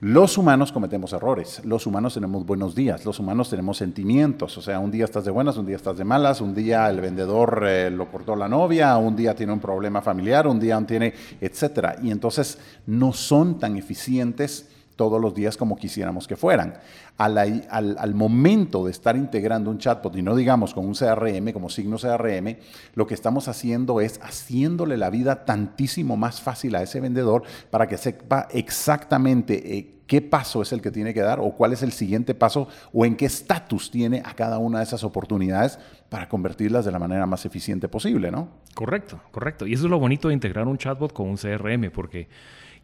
los 0.00 0.38
humanos 0.38 0.72
cometemos 0.72 1.12
errores, 1.12 1.60
los 1.64 1.86
humanos 1.86 2.14
tenemos 2.14 2.46
buenos 2.46 2.74
días, 2.74 3.04
los 3.04 3.18
humanos 3.18 3.50
tenemos 3.50 3.76
sentimientos, 3.76 4.56
o 4.56 4.62
sea, 4.62 4.78
un 4.78 4.90
día 4.90 5.04
estás 5.04 5.26
de 5.26 5.30
buenas, 5.30 5.58
un 5.58 5.66
día 5.66 5.76
estás 5.76 5.98
de 5.98 6.04
malas, 6.04 6.40
un 6.40 6.54
día 6.54 6.88
el 6.88 7.02
vendedor 7.02 7.64
eh, 7.66 7.90
lo 7.90 8.10
cortó 8.10 8.34
la 8.34 8.48
novia, 8.48 8.96
un 8.96 9.14
día 9.14 9.34
tiene 9.34 9.52
un 9.52 9.60
problema 9.60 10.00
familiar, 10.00 10.46
un 10.46 10.58
día 10.58 10.80
tiene, 10.86 11.12
etcétera, 11.38 11.96
y 12.02 12.10
entonces 12.10 12.58
no 12.86 13.12
son 13.12 13.58
tan 13.58 13.76
eficientes 13.76 14.70
todos 15.00 15.18
los 15.18 15.32
días 15.32 15.56
como 15.56 15.76
quisiéramos 15.76 16.28
que 16.28 16.36
fueran. 16.36 16.74
Al, 17.16 18.14
momento 18.14 18.84
de 18.84 18.90
estar 18.90 19.16
integrando 19.16 19.70
un 19.70 19.78
chatbot, 19.78 20.14
y 20.14 20.20
no 20.20 20.36
digamos 20.36 20.74
con 20.74 20.86
un 20.86 20.92
CRM, 20.92 21.54
como 21.54 21.70
signo 21.70 21.96
CRM, 21.96 22.58
lo 22.96 23.06
que 23.06 23.14
estamos 23.14 23.48
haciendo 23.48 24.02
es 24.02 24.20
haciéndole 24.22 24.98
la 24.98 25.08
vida 25.08 25.46
tantísimo 25.46 26.18
más 26.18 26.42
fácil 26.42 26.74
a 26.74 26.82
ese 26.82 27.00
vendedor 27.00 27.44
para 27.70 27.88
que 27.88 27.96
sepa 27.96 28.46
exactamente 28.50 29.78
eh, 29.78 30.00
qué 30.06 30.20
paso 30.20 30.60
es 30.60 30.70
el 30.72 30.82
que 30.82 30.90
tiene 30.90 31.14
que 31.14 31.22
dar 31.22 31.40
o 31.40 31.52
cuál 31.52 31.72
es 31.72 31.82
el 31.82 31.92
siguiente 31.92 32.34
paso 32.34 32.68
o 32.92 33.06
en 33.06 33.16
qué 33.16 33.24
estatus 33.24 33.90
tiene 33.90 34.20
a 34.22 34.34
cada 34.34 34.58
una 34.58 34.80
de 34.80 34.84
esas 34.84 35.02
oportunidades 35.02 35.78
para 36.10 36.28
convertirlas 36.28 36.84
de 36.84 36.92
la 36.92 36.98
manera 36.98 37.24
más 37.24 37.46
eficiente 37.46 37.88
posible, 37.88 38.30
¿no? 38.30 38.48
Correcto, 38.74 39.18
correcto. 39.30 39.66
Y 39.66 39.72
eso 39.72 39.84
es 39.84 39.90
lo 39.90 39.98
bonito 39.98 40.28
de 40.28 40.34
integrar 40.34 40.68
un 40.68 40.76
chatbot 40.76 41.14
con 41.14 41.26
un 41.26 41.38
CRM, 41.38 41.90
porque 41.90 42.28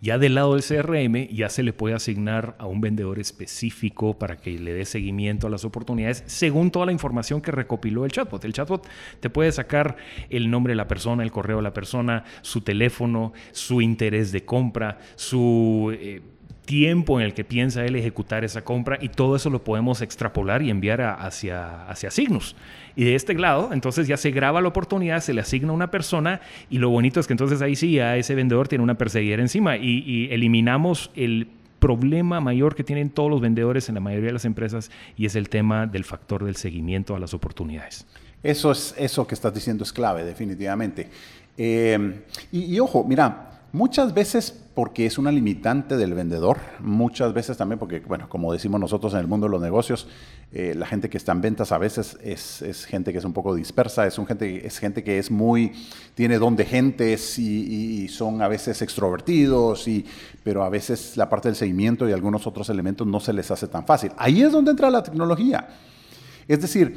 ya 0.00 0.18
del 0.18 0.34
lado 0.34 0.54
del 0.54 0.62
CRM 0.62 1.28
ya 1.34 1.48
se 1.48 1.62
le 1.62 1.72
puede 1.72 1.94
asignar 1.94 2.54
a 2.58 2.66
un 2.66 2.80
vendedor 2.80 3.18
específico 3.18 4.18
para 4.18 4.36
que 4.36 4.58
le 4.58 4.72
dé 4.72 4.84
seguimiento 4.84 5.46
a 5.46 5.50
las 5.50 5.64
oportunidades 5.64 6.22
según 6.26 6.70
toda 6.70 6.86
la 6.86 6.92
información 6.92 7.40
que 7.40 7.50
recopiló 7.50 8.04
el 8.04 8.12
chatbot. 8.12 8.44
El 8.44 8.52
chatbot 8.52 8.86
te 9.20 9.30
puede 9.30 9.52
sacar 9.52 9.96
el 10.28 10.50
nombre 10.50 10.72
de 10.72 10.76
la 10.76 10.88
persona, 10.88 11.22
el 11.22 11.30
correo 11.30 11.56
de 11.56 11.62
la 11.62 11.72
persona, 11.72 12.24
su 12.42 12.60
teléfono, 12.60 13.32
su 13.52 13.80
interés 13.80 14.32
de 14.32 14.44
compra, 14.44 14.98
su... 15.16 15.96
Eh, 15.98 16.22
tiempo 16.66 17.18
en 17.18 17.24
el 17.24 17.32
que 17.32 17.44
piensa 17.44 17.84
él 17.84 17.96
ejecutar 17.96 18.44
esa 18.44 18.62
compra 18.62 18.98
y 19.00 19.08
todo 19.08 19.36
eso 19.36 19.48
lo 19.48 19.64
podemos 19.64 20.02
extrapolar 20.02 20.62
y 20.62 20.70
enviar 20.70 21.00
hacia, 21.00 21.88
hacia 21.88 22.10
Signus. 22.10 22.54
Y 22.96 23.04
de 23.04 23.14
este 23.14 23.34
lado, 23.34 23.70
entonces 23.72 24.06
ya 24.08 24.16
se 24.16 24.30
graba 24.30 24.60
la 24.60 24.68
oportunidad, 24.68 25.20
se 25.20 25.32
le 25.32 25.40
asigna 25.40 25.72
una 25.72 25.90
persona 25.90 26.40
y 26.68 26.78
lo 26.78 26.90
bonito 26.90 27.20
es 27.20 27.26
que 27.26 27.32
entonces 27.32 27.62
ahí 27.62 27.76
sí 27.76 27.92
ya 27.92 28.16
ese 28.16 28.34
vendedor 28.34 28.68
tiene 28.68 28.84
una 28.84 28.98
perseguidera 28.98 29.40
encima 29.40 29.76
y, 29.76 30.28
eliminamos 30.30 31.10
el 31.14 31.48
problema 31.78 32.40
mayor 32.40 32.74
que 32.74 32.82
tienen 32.82 33.10
todos 33.10 33.30
los 33.30 33.40
vendedores 33.40 33.88
en 33.88 33.94
la 33.94 34.00
mayoría 34.00 34.28
de 34.28 34.32
las 34.32 34.44
empresas 34.44 34.90
y 35.16 35.26
es 35.26 35.36
el 35.36 35.48
tema 35.48 35.86
del 35.86 36.04
factor 36.04 36.44
del 36.44 36.56
seguimiento 36.56 37.14
a 37.14 37.20
las 37.20 37.32
oportunidades. 37.32 38.06
Eso 38.42 38.72
es 38.72 38.94
eso 38.98 39.26
que 39.26 39.34
estás 39.34 39.54
diciendo 39.54 39.84
es 39.84 39.92
clave, 39.92 40.24
definitivamente. 40.24 41.08
Eh, 41.56 42.22
y, 42.50 42.78
ojo, 42.80 43.04
mira, 43.04 43.55
Muchas 43.76 44.14
veces 44.14 44.58
porque 44.72 45.04
es 45.04 45.18
una 45.18 45.30
limitante 45.30 45.98
del 45.98 46.14
vendedor, 46.14 46.60
muchas 46.80 47.34
veces 47.34 47.58
también 47.58 47.78
porque, 47.78 48.00
bueno, 48.00 48.26
como 48.26 48.50
decimos 48.50 48.80
nosotros 48.80 49.12
en 49.12 49.20
el 49.20 49.26
mundo 49.26 49.48
de 49.48 49.50
los 49.50 49.60
negocios, 49.60 50.08
eh, 50.50 50.72
la 50.74 50.86
gente 50.86 51.10
que 51.10 51.18
está 51.18 51.32
en 51.32 51.42
ventas 51.42 51.72
a 51.72 51.76
veces 51.76 52.16
es, 52.22 52.86
gente 52.86 53.12
que 53.12 53.18
es 53.18 53.24
un 53.26 53.34
poco 53.34 53.54
dispersa, 53.54 54.06
es, 54.06 54.18
un 54.18 54.26
gente, 54.26 54.66
es 54.66 54.78
gente 54.78 55.04
que 55.04 55.18
es 55.18 55.30
muy, 55.30 55.72
tiene 56.14 56.38
don 56.38 56.56
de 56.56 56.64
gentes 56.64 57.38
y, 57.38 58.08
son 58.08 58.40
a 58.40 58.48
veces 58.48 58.80
extrovertidos, 58.80 59.86
y, 59.88 60.06
pero 60.42 60.64
a 60.64 60.70
veces 60.70 61.18
la 61.18 61.28
parte 61.28 61.48
del 61.48 61.56
seguimiento 61.56 62.08
y 62.08 62.12
algunos 62.12 62.46
otros 62.46 62.70
elementos 62.70 63.06
no 63.06 63.20
se 63.20 63.34
les 63.34 63.50
hace 63.50 63.68
tan 63.68 63.84
fácil. 63.84 64.10
Ahí 64.16 64.40
es 64.40 64.52
donde 64.52 64.70
entra 64.70 64.90
la 64.90 65.02
tecnología. 65.02 65.68
Es 66.48 66.62
decir, 66.62 66.96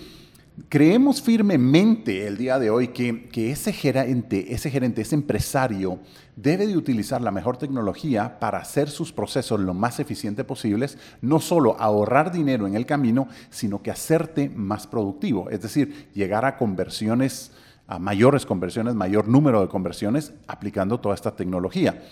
creemos 0.68 1.22
firmemente 1.22 2.28
el 2.28 2.38
día 2.38 2.60
de 2.60 2.70
hoy 2.70 2.90
que, 2.90 3.52
ese 3.52 3.72
gerente, 3.72 4.54
ese 4.54 4.70
gerente, 4.70 5.02
ese 5.02 5.16
empresario 5.16 6.00
debe 6.36 6.68
de 6.68 6.76
utilizar 6.76 7.22
la 7.22 7.32
mejor 7.32 7.58
tecnología 7.58 8.40
para 8.40 8.58
hacer 8.58 8.90
sus 8.90 9.14
procesos 9.14 9.60
lo 9.60 9.74
más 9.74 10.00
eficiente 10.00 10.44
posibles, 10.44 10.98
no 11.22 11.40
solo 11.40 11.80
ahorrar 11.80 12.32
dinero 12.32 12.68
en 12.68 12.76
el 12.76 12.86
camino, 12.86 13.28
sino 13.50 13.82
que 13.82 13.92
hacerte 13.92 14.50
más 14.50 14.88
productivo, 14.88 15.50
es 15.50 15.62
decir, 15.62 16.10
llegar 16.14 16.46
a 16.46 16.58
conversiones, 16.58 17.52
a 17.88 18.00
mayores 18.00 18.46
conversiones, 18.46 18.96
mayor 18.96 19.28
número 19.28 19.62
de 19.62 19.68
conversiones 19.68 20.34
aplicando 20.48 21.00
toda 21.00 21.16
esta 21.16 21.36
tecnología. 21.36 22.04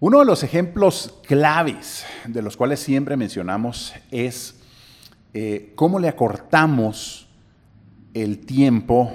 Uno 0.00 0.20
de 0.20 0.24
los 0.24 0.42
ejemplos 0.44 1.18
claves 1.26 2.04
de 2.26 2.42
los 2.42 2.56
cuales 2.56 2.78
siempre 2.78 3.16
mencionamos 3.16 3.92
es 4.10 4.60
eh, 5.34 5.72
cómo 5.74 5.98
le 5.98 6.08
acortamos 6.08 7.27
el 8.22 8.38
tiempo 8.38 9.12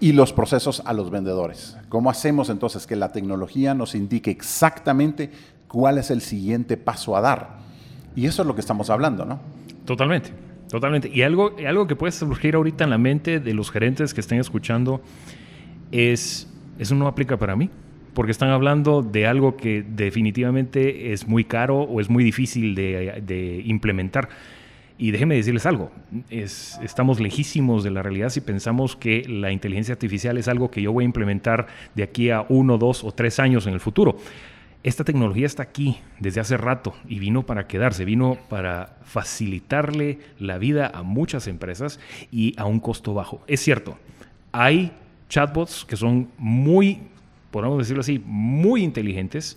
y 0.00 0.12
los 0.12 0.32
procesos 0.32 0.82
a 0.84 0.92
los 0.92 1.10
vendedores. 1.10 1.76
¿Cómo 1.88 2.10
hacemos 2.10 2.50
entonces 2.50 2.86
que 2.86 2.96
la 2.96 3.12
tecnología 3.12 3.74
nos 3.74 3.94
indique 3.94 4.30
exactamente 4.30 5.30
cuál 5.68 5.98
es 5.98 6.10
el 6.10 6.20
siguiente 6.20 6.76
paso 6.76 7.16
a 7.16 7.20
dar? 7.20 7.58
Y 8.14 8.26
eso 8.26 8.42
es 8.42 8.48
lo 8.48 8.54
que 8.54 8.60
estamos 8.60 8.90
hablando, 8.90 9.24
¿no? 9.24 9.40
Totalmente, 9.84 10.30
totalmente. 10.68 11.10
Y 11.12 11.22
algo, 11.22 11.56
algo 11.66 11.86
que 11.86 11.96
puede 11.96 12.12
surgir 12.12 12.54
ahorita 12.54 12.84
en 12.84 12.90
la 12.90 12.98
mente 12.98 13.40
de 13.40 13.54
los 13.54 13.70
gerentes 13.70 14.12
que 14.12 14.20
estén 14.20 14.40
escuchando 14.40 15.00
es, 15.90 16.48
eso 16.78 16.94
no 16.94 17.06
aplica 17.06 17.38
para 17.38 17.56
mí, 17.56 17.70
porque 18.14 18.32
están 18.32 18.50
hablando 18.50 19.02
de 19.02 19.26
algo 19.26 19.56
que 19.56 19.82
definitivamente 19.82 21.12
es 21.12 21.26
muy 21.26 21.44
caro 21.44 21.80
o 21.82 22.00
es 22.00 22.10
muy 22.10 22.24
difícil 22.24 22.74
de, 22.74 23.22
de 23.24 23.62
implementar. 23.64 24.28
Y 25.00 25.12
déjenme 25.12 25.34
decirles 25.34 25.64
algo, 25.64 25.90
es, 26.28 26.78
estamos 26.82 27.20
lejísimos 27.20 27.82
de 27.82 27.90
la 27.90 28.02
realidad 28.02 28.28
si 28.28 28.42
pensamos 28.42 28.96
que 28.96 29.24
la 29.26 29.50
inteligencia 29.50 29.94
artificial 29.94 30.36
es 30.36 30.46
algo 30.46 30.70
que 30.70 30.82
yo 30.82 30.92
voy 30.92 31.04
a 31.04 31.06
implementar 31.06 31.68
de 31.94 32.02
aquí 32.02 32.28
a 32.28 32.44
uno, 32.50 32.76
dos 32.76 33.02
o 33.02 33.10
tres 33.10 33.40
años 33.40 33.66
en 33.66 33.72
el 33.72 33.80
futuro. 33.80 34.18
Esta 34.82 35.02
tecnología 35.02 35.46
está 35.46 35.62
aquí 35.62 35.96
desde 36.18 36.42
hace 36.42 36.58
rato 36.58 36.94
y 37.08 37.18
vino 37.18 37.46
para 37.46 37.66
quedarse, 37.66 38.04
vino 38.04 38.36
para 38.50 38.98
facilitarle 39.02 40.18
la 40.38 40.58
vida 40.58 40.90
a 40.92 41.02
muchas 41.02 41.46
empresas 41.46 41.98
y 42.30 42.52
a 42.58 42.66
un 42.66 42.78
costo 42.78 43.14
bajo. 43.14 43.42
Es 43.46 43.60
cierto, 43.60 43.96
hay 44.52 44.92
chatbots 45.30 45.86
que 45.86 45.96
son 45.96 46.28
muy, 46.36 46.98
podemos 47.50 47.78
decirlo 47.78 48.02
así, 48.02 48.22
muy 48.22 48.84
inteligentes, 48.84 49.56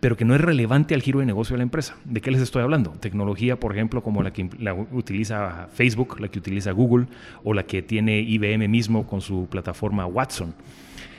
pero 0.00 0.16
que 0.16 0.24
no 0.24 0.34
es 0.34 0.40
relevante 0.40 0.94
al 0.94 1.02
giro 1.02 1.20
de 1.20 1.26
negocio 1.26 1.54
de 1.54 1.58
la 1.58 1.64
empresa. 1.64 1.96
¿De 2.04 2.20
qué 2.20 2.30
les 2.30 2.40
estoy 2.40 2.62
hablando? 2.62 2.90
Tecnología, 2.92 3.58
por 3.58 3.72
ejemplo, 3.72 4.02
como 4.02 4.22
la 4.22 4.32
que 4.32 4.48
utiliza 4.92 5.68
Facebook, 5.72 6.20
la 6.20 6.28
que 6.28 6.38
utiliza 6.38 6.72
Google 6.72 7.06
o 7.42 7.54
la 7.54 7.64
que 7.64 7.82
tiene 7.82 8.20
IBM 8.20 8.68
mismo 8.68 9.06
con 9.06 9.20
su 9.20 9.48
plataforma 9.50 10.06
Watson. 10.06 10.54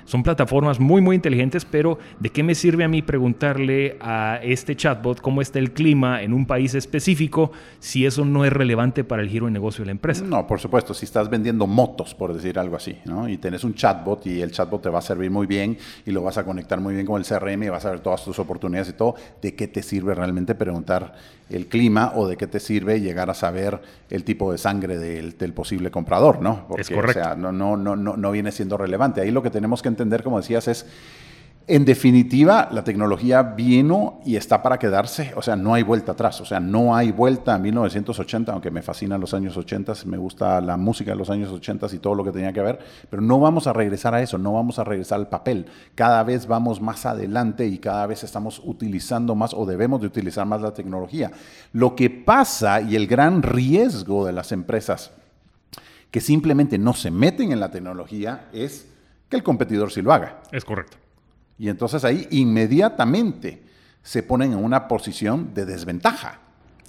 Son 0.09 0.23
plataformas 0.23 0.79
muy, 0.79 1.03
muy 1.03 1.15
inteligentes, 1.15 1.65
pero 1.65 1.99
¿de 2.19 2.31
qué 2.31 2.41
me 2.41 2.55
sirve 2.55 2.83
a 2.83 2.87
mí 2.87 3.03
preguntarle 3.03 3.95
a 4.01 4.39
este 4.41 4.75
chatbot 4.75 5.21
cómo 5.21 5.39
está 5.39 5.59
el 5.59 5.71
clima 5.71 6.23
en 6.23 6.33
un 6.33 6.47
país 6.47 6.73
específico 6.73 7.51
si 7.77 8.07
eso 8.07 8.25
no 8.25 8.43
es 8.43 8.51
relevante 8.51 9.03
para 9.03 9.21
el 9.21 9.29
giro 9.29 9.45
de 9.45 9.51
negocio 9.51 9.83
de 9.83 9.85
la 9.85 9.91
empresa? 9.91 10.25
No, 10.25 10.47
por 10.47 10.59
supuesto. 10.59 10.95
Si 10.95 11.05
estás 11.05 11.29
vendiendo 11.29 11.67
motos, 11.67 12.15
por 12.15 12.33
decir 12.33 12.57
algo 12.57 12.75
así, 12.75 12.97
¿no? 13.05 13.29
y 13.29 13.37
tenés 13.37 13.63
un 13.63 13.75
chatbot 13.75 14.25
y 14.25 14.41
el 14.41 14.51
chatbot 14.51 14.81
te 14.81 14.89
va 14.89 14.97
a 14.97 15.03
servir 15.03 15.29
muy 15.29 15.45
bien 15.45 15.77
y 16.07 16.09
lo 16.09 16.23
vas 16.23 16.39
a 16.39 16.43
conectar 16.43 16.79
muy 16.79 16.95
bien 16.95 17.05
con 17.05 17.21
el 17.21 17.27
CRM 17.27 17.61
y 17.61 17.69
vas 17.69 17.85
a 17.85 17.91
ver 17.91 17.99
todas 17.99 18.25
tus 18.25 18.39
oportunidades 18.39 18.89
y 18.89 18.93
todo, 18.93 19.13
¿de 19.43 19.53
qué 19.53 19.67
te 19.67 19.83
sirve 19.83 20.15
realmente 20.15 20.55
preguntar 20.55 21.13
el 21.51 21.67
clima 21.67 22.13
o 22.15 22.27
de 22.27 22.35
qué 22.35 22.47
te 22.47 22.59
sirve 22.59 22.99
llegar 22.99 23.29
a 23.29 23.35
saber 23.35 23.79
el 24.09 24.23
tipo 24.23 24.51
de 24.51 24.57
sangre 24.57 24.97
del, 24.97 25.53
posible 25.53 25.91
comprador? 25.91 26.41
¿no? 26.41 26.65
Porque, 26.67 26.81
es 26.81 26.89
correcto. 26.89 27.19
O 27.19 27.23
sea, 27.23 27.35
no, 27.35 27.51
no, 27.51 27.77
no, 27.77 27.95
no 27.95 28.31
viene 28.31 28.51
siendo 28.51 28.75
relevante. 28.75 29.21
Ahí 29.21 29.29
lo 29.29 29.43
que 29.43 29.51
tenemos 29.51 29.83
que 29.83 29.89
entender, 29.99 30.23
como 30.23 30.37
decías, 30.37 30.67
es, 30.67 30.85
en 31.69 31.85
definitiva, 31.85 32.67
la 32.71 32.83
tecnología 32.83 33.43
vino 33.43 34.21
y 34.25 34.37
está 34.37 34.63
para 34.63 34.79
quedarse, 34.79 35.33
o 35.35 35.43
sea, 35.43 35.55
no 35.55 35.75
hay 35.75 35.83
vuelta 35.83 36.13
atrás, 36.13 36.41
o 36.41 36.45
sea, 36.45 36.59
no 36.59 36.95
hay 36.95 37.11
vuelta 37.11 37.53
a 37.53 37.59
1980, 37.59 38.51
aunque 38.51 38.71
me 38.71 38.81
fascinan 38.81 39.21
los 39.21 39.35
años 39.35 39.55
80, 39.55 39.93
me 40.05 40.17
gusta 40.17 40.61
la 40.61 40.77
música 40.77 41.11
de 41.11 41.17
los 41.17 41.29
años 41.29 41.51
80 41.51 41.85
y 41.93 41.99
todo 41.99 42.15
lo 42.15 42.23
que 42.23 42.31
tenía 42.31 42.51
que 42.53 42.61
ver, 42.61 42.79
pero 43.11 43.21
no 43.21 43.39
vamos 43.39 43.67
a 43.67 43.73
regresar 43.73 44.15
a 44.15 44.21
eso, 44.23 44.39
no 44.39 44.53
vamos 44.53 44.79
a 44.79 44.83
regresar 44.83 45.19
al 45.19 45.27
papel. 45.27 45.67
Cada 45.93 46.23
vez 46.23 46.47
vamos 46.47 46.81
más 46.81 47.05
adelante 47.05 47.67
y 47.67 47.77
cada 47.77 48.07
vez 48.07 48.23
estamos 48.23 48.59
utilizando 48.65 49.35
más 49.35 49.53
o 49.53 49.67
debemos 49.67 50.01
de 50.01 50.07
utilizar 50.07 50.47
más 50.47 50.61
la 50.61 50.73
tecnología. 50.73 51.29
Lo 51.73 51.95
que 51.95 52.09
pasa 52.09 52.81
y 52.81 52.95
el 52.95 53.05
gran 53.05 53.43
riesgo 53.43 54.25
de 54.25 54.33
las 54.33 54.51
empresas 54.51 55.11
que 56.09 56.19
simplemente 56.19 56.79
no 56.79 56.93
se 56.93 57.11
meten 57.11 57.51
en 57.51 57.59
la 57.59 57.69
tecnología 57.69 58.47
es 58.53 58.87
que 59.29 59.38
el 59.38 59.43
competidor 59.43 59.91
sí 59.91 60.01
lo 60.01 60.12
haga. 60.12 60.41
Es 60.51 60.65
correcto. 60.65 60.98
Y 61.57 61.69
entonces 61.69 62.03
ahí 62.03 62.27
inmediatamente 62.31 63.62
se 64.01 64.23
ponen 64.23 64.53
en 64.53 64.63
una 64.63 64.88
posición 64.88 65.53
de 65.53 65.65
desventaja. 65.65 66.39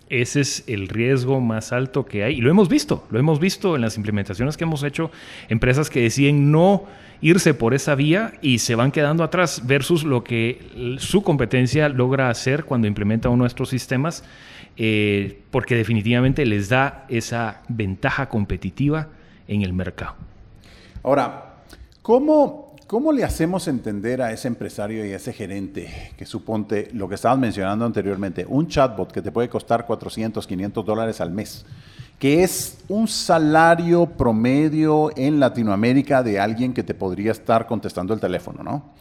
Ese 0.08 0.40
es 0.40 0.64
el 0.66 0.88
riesgo 0.88 1.40
más 1.40 1.72
alto 1.72 2.04
que 2.04 2.24
hay. 2.24 2.38
Y 2.38 2.40
lo 2.40 2.50
hemos 2.50 2.68
visto, 2.68 3.06
lo 3.10 3.18
hemos 3.18 3.38
visto 3.38 3.76
en 3.76 3.82
las 3.82 3.96
implementaciones 3.96 4.56
que 4.56 4.64
hemos 4.64 4.82
hecho, 4.82 5.10
empresas 5.48 5.88
que 5.88 6.00
deciden 6.00 6.50
no 6.50 6.86
irse 7.20 7.54
por 7.54 7.74
esa 7.74 7.94
vía 7.94 8.32
y 8.40 8.58
se 8.58 8.74
van 8.74 8.90
quedando 8.90 9.22
atrás 9.22 9.66
versus 9.66 10.04
lo 10.04 10.24
que 10.24 10.96
su 10.98 11.22
competencia 11.22 11.88
logra 11.88 12.30
hacer 12.30 12.64
cuando 12.64 12.88
implementa 12.88 13.28
uno 13.28 13.44
de 13.44 13.48
estos 13.48 13.68
sistemas, 13.68 14.24
eh, 14.76 15.42
porque 15.50 15.76
definitivamente 15.76 16.44
les 16.46 16.68
da 16.68 17.04
esa 17.08 17.62
ventaja 17.68 18.28
competitiva 18.28 19.08
en 19.46 19.62
el 19.62 19.72
mercado. 19.72 20.14
Ahora, 21.02 21.49
¿Cómo, 22.02 22.74
¿Cómo 22.86 23.12
le 23.12 23.24
hacemos 23.24 23.68
entender 23.68 24.22
a 24.22 24.32
ese 24.32 24.48
empresario 24.48 25.04
y 25.04 25.12
a 25.12 25.16
ese 25.16 25.34
gerente 25.34 26.12
que 26.16 26.24
suponte 26.24 26.88
lo 26.94 27.10
que 27.10 27.14
estabas 27.14 27.38
mencionando 27.38 27.84
anteriormente, 27.84 28.46
un 28.48 28.68
chatbot 28.68 29.12
que 29.12 29.20
te 29.20 29.30
puede 29.30 29.50
costar 29.50 29.84
400, 29.84 30.46
500 30.46 30.86
dólares 30.86 31.20
al 31.20 31.30
mes, 31.30 31.66
que 32.18 32.42
es 32.42 32.78
un 32.88 33.06
salario 33.06 34.06
promedio 34.06 35.10
en 35.14 35.38
Latinoamérica 35.38 36.22
de 36.22 36.40
alguien 36.40 36.72
que 36.72 36.82
te 36.82 36.94
podría 36.94 37.32
estar 37.32 37.66
contestando 37.66 38.14
el 38.14 38.20
teléfono, 38.20 38.62
¿no? 38.62 38.94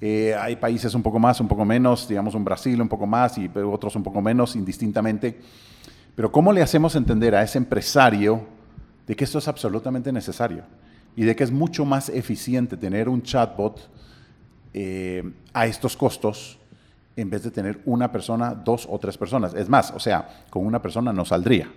Eh, 0.00 0.34
hay 0.40 0.56
países 0.56 0.94
un 0.94 1.02
poco 1.02 1.18
más, 1.18 1.40
un 1.40 1.48
poco 1.48 1.66
menos, 1.66 2.08
digamos 2.08 2.34
un 2.34 2.42
Brasil 2.42 2.80
un 2.80 2.88
poco 2.88 3.06
más 3.06 3.36
y 3.36 3.50
otros 3.54 3.96
un 3.96 4.02
poco 4.02 4.22
menos, 4.22 4.56
indistintamente. 4.56 5.38
Pero 6.16 6.32
¿cómo 6.32 6.54
le 6.54 6.62
hacemos 6.62 6.96
entender 6.96 7.34
a 7.34 7.42
ese 7.42 7.58
empresario 7.58 8.46
de 9.06 9.14
que 9.14 9.24
esto 9.24 9.38
es 9.38 9.46
absolutamente 9.46 10.10
necesario? 10.10 10.64
Y 11.16 11.24
de 11.24 11.36
que 11.36 11.44
es 11.44 11.50
mucho 11.50 11.84
más 11.84 12.08
eficiente 12.08 12.76
tener 12.76 13.08
un 13.08 13.22
chatbot 13.22 13.88
eh, 14.72 15.32
a 15.52 15.66
estos 15.66 15.96
costos 15.96 16.58
en 17.16 17.28
vez 17.28 17.42
de 17.42 17.50
tener 17.50 17.80
una 17.84 18.10
persona, 18.10 18.54
dos 18.54 18.86
o 18.88 18.98
tres 18.98 19.18
personas. 19.18 19.54
Es 19.54 19.68
más, 19.68 19.90
o 19.90 20.00
sea, 20.00 20.44
con 20.48 20.64
una 20.64 20.80
persona 20.80 21.12
no 21.12 21.24
saldría. 21.24 21.70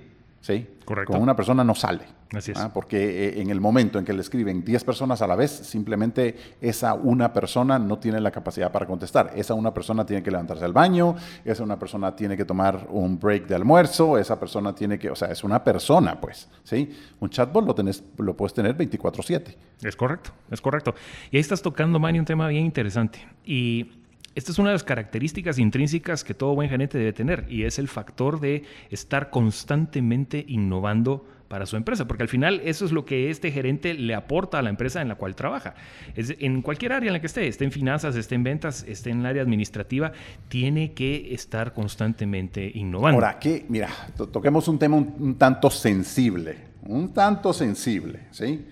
¿Sí? 0.44 0.68
Correcto. 0.84 1.14
Con 1.14 1.22
una 1.22 1.36
persona 1.36 1.64
no 1.64 1.74
sale. 1.74 2.04
Así 2.34 2.52
es. 2.52 2.58
¿ah? 2.58 2.72
Porque 2.74 3.28
eh, 3.28 3.42
en 3.42 3.50
el 3.50 3.62
momento 3.62 3.98
en 3.98 4.04
que 4.04 4.12
le 4.12 4.22
escriben 4.22 4.64
10 4.64 4.84
personas 4.84 5.22
a 5.22 5.28
la 5.28 5.36
vez, 5.36 5.52
simplemente 5.52 6.36
esa 6.60 6.94
una 6.96 7.32
persona 7.32 7.80
no 7.80 7.98
tiene 7.98 8.20
la 8.20 8.30
capacidad 8.30 8.72
para 8.72 8.86
contestar. 8.86 9.32
Esa 9.36 9.54
una 9.54 9.74
persona 9.74 10.06
tiene 10.06 10.22
que 10.22 10.32
levantarse 10.32 10.66
al 10.66 10.74
baño, 10.74 11.16
esa 11.46 11.64
una 11.64 11.80
persona 11.80 12.14
tiene 12.14 12.36
que 12.36 12.44
tomar 12.44 12.88
un 12.90 13.18
break 13.18 13.48
de 13.48 13.56
almuerzo, 13.56 14.18
esa 14.18 14.38
persona 14.38 14.76
tiene 14.76 15.00
que, 15.00 15.10
o 15.10 15.16
sea, 15.16 15.30
es 15.30 15.44
una 15.46 15.64
persona, 15.64 16.20
pues, 16.20 16.50
¿sí? 16.64 16.90
Un 17.22 17.30
chatbot 17.30 17.66
lo, 17.66 17.74
tenés, 17.74 18.04
lo 18.18 18.36
puedes 18.36 18.54
tener 18.54 18.76
24/7. 18.76 19.56
Es 19.82 19.96
correcto, 19.96 20.32
es 20.52 20.60
correcto. 20.60 20.94
Y 21.32 21.38
ahí 21.38 21.42
estás 21.42 21.62
tocando, 21.62 22.00
Manny, 22.00 22.20
un 22.20 22.26
tema 22.26 22.50
bien 22.50 22.66
interesante. 22.66 23.26
Y 23.46 24.03
esta 24.36 24.52
es 24.52 24.60
una 24.60 24.70
de 24.70 24.76
las 24.76 24.84
características 24.84 25.60
intrínsecas 25.60 26.24
que 26.24 26.34
todo 26.34 26.56
buen 26.56 26.70
gerente 26.70 26.98
debe 26.98 27.14
tener 27.14 27.46
y 27.50 27.64
es 27.64 27.78
el 27.78 27.88
factor 27.88 28.40
de 28.40 28.64
estar 28.90 29.30
constantemente 29.30 30.44
innovando 30.48 31.26
para 31.48 31.68
su 31.68 31.78
empresa, 31.78 32.08
porque 32.08 32.24
al 32.24 32.30
final 32.30 32.62
eso 32.66 32.84
es 32.84 32.92
lo 32.92 33.06
que 33.06 33.30
este 33.30 33.52
gerente 33.52 33.94
le 33.94 34.16
aporta 34.16 34.58
a 34.58 34.64
la 34.64 34.72
empresa 34.72 35.04
en 35.04 35.08
la 35.08 35.16
cual 35.16 35.36
trabaja. 35.36 35.76
Es, 36.16 36.34
en 36.40 36.64
cualquier 36.64 36.94
área 36.94 37.10
en 37.10 37.14
la 37.14 37.20
que 37.20 37.28
esté, 37.28 37.48
esté 37.48 37.64
en 37.64 37.72
finanzas, 37.72 38.16
esté 38.16 38.34
en 38.34 38.44
ventas, 38.44 38.84
esté 38.88 39.12
en 39.12 39.20
el 39.20 39.28
área 39.28 39.44
administrativa, 39.44 40.14
tiene 40.48 40.94
que 40.94 41.32
estar 41.32 41.74
constantemente 41.74 42.72
innovando. 42.74 43.18
Ahora, 43.18 43.38
que, 43.38 43.68
mira, 43.70 43.90
toquemos 44.32 44.68
un 44.68 44.80
tema 44.80 44.96
un, 44.96 45.14
un 45.20 45.36
tanto 45.36 45.70
sensible, 45.70 46.58
un 46.88 47.14
tanto 47.14 47.54
sensible, 47.54 48.22
¿sí? 48.32 48.66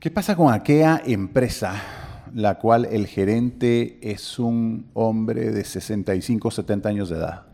¿Qué 0.00 0.10
pasa 0.10 0.34
con 0.34 0.52
aquella 0.52 1.02
empresa 1.06 2.07
la 2.34 2.58
cual 2.58 2.86
el 2.86 3.06
gerente 3.06 3.98
es 4.02 4.38
un 4.38 4.86
hombre 4.94 5.50
de 5.50 5.64
65, 5.64 6.50
70 6.50 6.88
años 6.88 7.08
de 7.08 7.16
edad. 7.16 7.44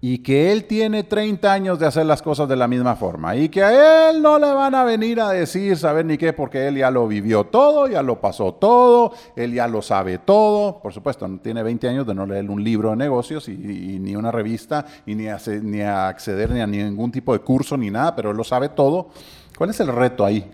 y 0.00 0.18
que 0.18 0.52
él 0.52 0.66
tiene 0.66 1.02
30 1.02 1.52
años 1.52 1.78
de 1.80 1.86
hacer 1.86 2.06
las 2.06 2.22
cosas 2.22 2.48
de 2.48 2.54
la 2.54 2.68
misma 2.68 2.94
forma 2.94 3.34
y 3.34 3.48
que 3.48 3.64
a 3.64 4.10
él 4.10 4.22
no 4.22 4.38
le 4.38 4.52
van 4.52 4.72
a 4.76 4.84
venir 4.84 5.20
a 5.20 5.30
decir 5.30 5.76
saber 5.76 6.06
ni 6.06 6.16
qué 6.16 6.32
porque 6.32 6.68
él 6.68 6.76
ya 6.76 6.88
lo 6.88 7.08
vivió 7.08 7.42
todo, 7.46 7.88
ya 7.88 8.00
lo 8.00 8.20
pasó 8.20 8.54
todo, 8.54 9.12
él 9.34 9.52
ya 9.52 9.66
lo 9.66 9.82
sabe 9.82 10.18
todo. 10.18 10.78
Por 10.80 10.92
supuesto, 10.92 11.26
no 11.26 11.40
tiene 11.40 11.64
20 11.64 11.88
años 11.88 12.06
de 12.06 12.14
no 12.14 12.26
leer 12.26 12.48
un 12.48 12.62
libro 12.62 12.90
de 12.90 12.96
negocios 12.96 13.48
y, 13.48 13.56
ni 13.98 14.14
una 14.14 14.30
revista 14.30 14.86
y 15.04 15.16
ni, 15.16 15.26
ni 15.62 15.80
acceder 15.80 16.50
ni 16.52 16.60
a 16.60 16.66
ningún 16.68 17.10
tipo 17.10 17.32
de 17.32 17.40
curso 17.40 17.76
ni 17.76 17.90
nada, 17.90 18.14
pero 18.14 18.30
él 18.30 18.36
lo 18.36 18.44
sabe 18.44 18.68
todo. 18.68 19.08
¿Cuál 19.56 19.70
es 19.70 19.80
el 19.80 19.88
reto 19.88 20.24
ahí? 20.24 20.48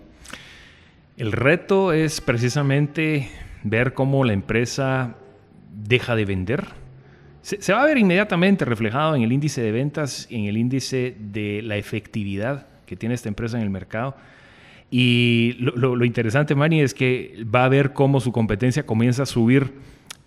El 1.17 1.31
reto 1.31 1.93
es 1.93 2.21
precisamente 2.21 3.29
ver 3.63 3.93
cómo 3.93 4.23
la 4.23 4.33
empresa 4.33 5.15
deja 5.71 6.15
de 6.15 6.25
vender 6.25 6.85
se, 7.45 7.73
va 7.73 7.83
a 7.83 7.85
ver 7.85 7.99
inmediatamente 7.99 8.65
reflejado 8.65 9.15
en 9.15 9.21
el 9.21 9.31
índice 9.31 9.61
de 9.61 9.71
ventas, 9.71 10.27
en 10.31 10.45
el 10.45 10.57
índice 10.57 11.15
de 11.19 11.61
la 11.61 11.77
efectividad 11.77 12.65
que 12.87 12.95
tiene 12.95 13.13
esta 13.13 13.29
empresa 13.29 13.57
en 13.57 13.63
el 13.63 13.69
mercado. 13.69 14.15
Y 14.89 15.53
lo, 15.59 16.03
interesante, 16.05 16.55
Manny, 16.55 16.81
es 16.81 16.95
que 16.95 17.45
va 17.53 17.65
a 17.65 17.69
ver 17.69 17.93
cómo 17.93 18.19
su 18.19 18.31
competencia 18.31 18.83
comienza 18.83 19.23
a 19.23 19.25
subir. 19.27 19.73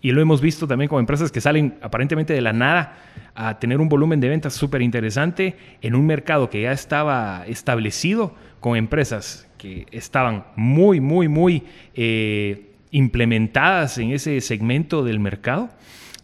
Y 0.01 0.13
lo 0.13 0.21
hemos 0.21 0.41
visto 0.41 0.67
también 0.69 0.89
con 0.89 1.01
empresas 1.01 1.33
que 1.33 1.41
salen 1.41 1.77
aparentemente 1.83 2.33
de 2.33 2.41
la 2.41 2.53
nada 2.53 2.99
a 3.35 3.59
tener 3.59 3.81
un 3.81 3.89
volumen 3.89 4.21
de 4.21 4.29
ventas 4.29 4.55
súper 4.55 4.83
interesante 4.83 5.57
en 5.83 5.95
un 5.95 6.07
mercado 6.07 6.51
que 6.51 6.63
ya 6.63 6.73
estaba 6.73 7.45
establecido, 7.47 8.35
con 8.61 8.77
empresas 8.77 9.49
que 9.59 9.87
estaban 9.91 10.45
muy, 10.57 11.01
muy, 11.01 11.29
muy 11.29 11.65
eh, 11.95 12.73
implementadas 12.91 13.99
en 13.99 14.13
ese 14.13 14.41
segmento 14.41 15.05
del 15.05 15.21
mercado 15.21 15.71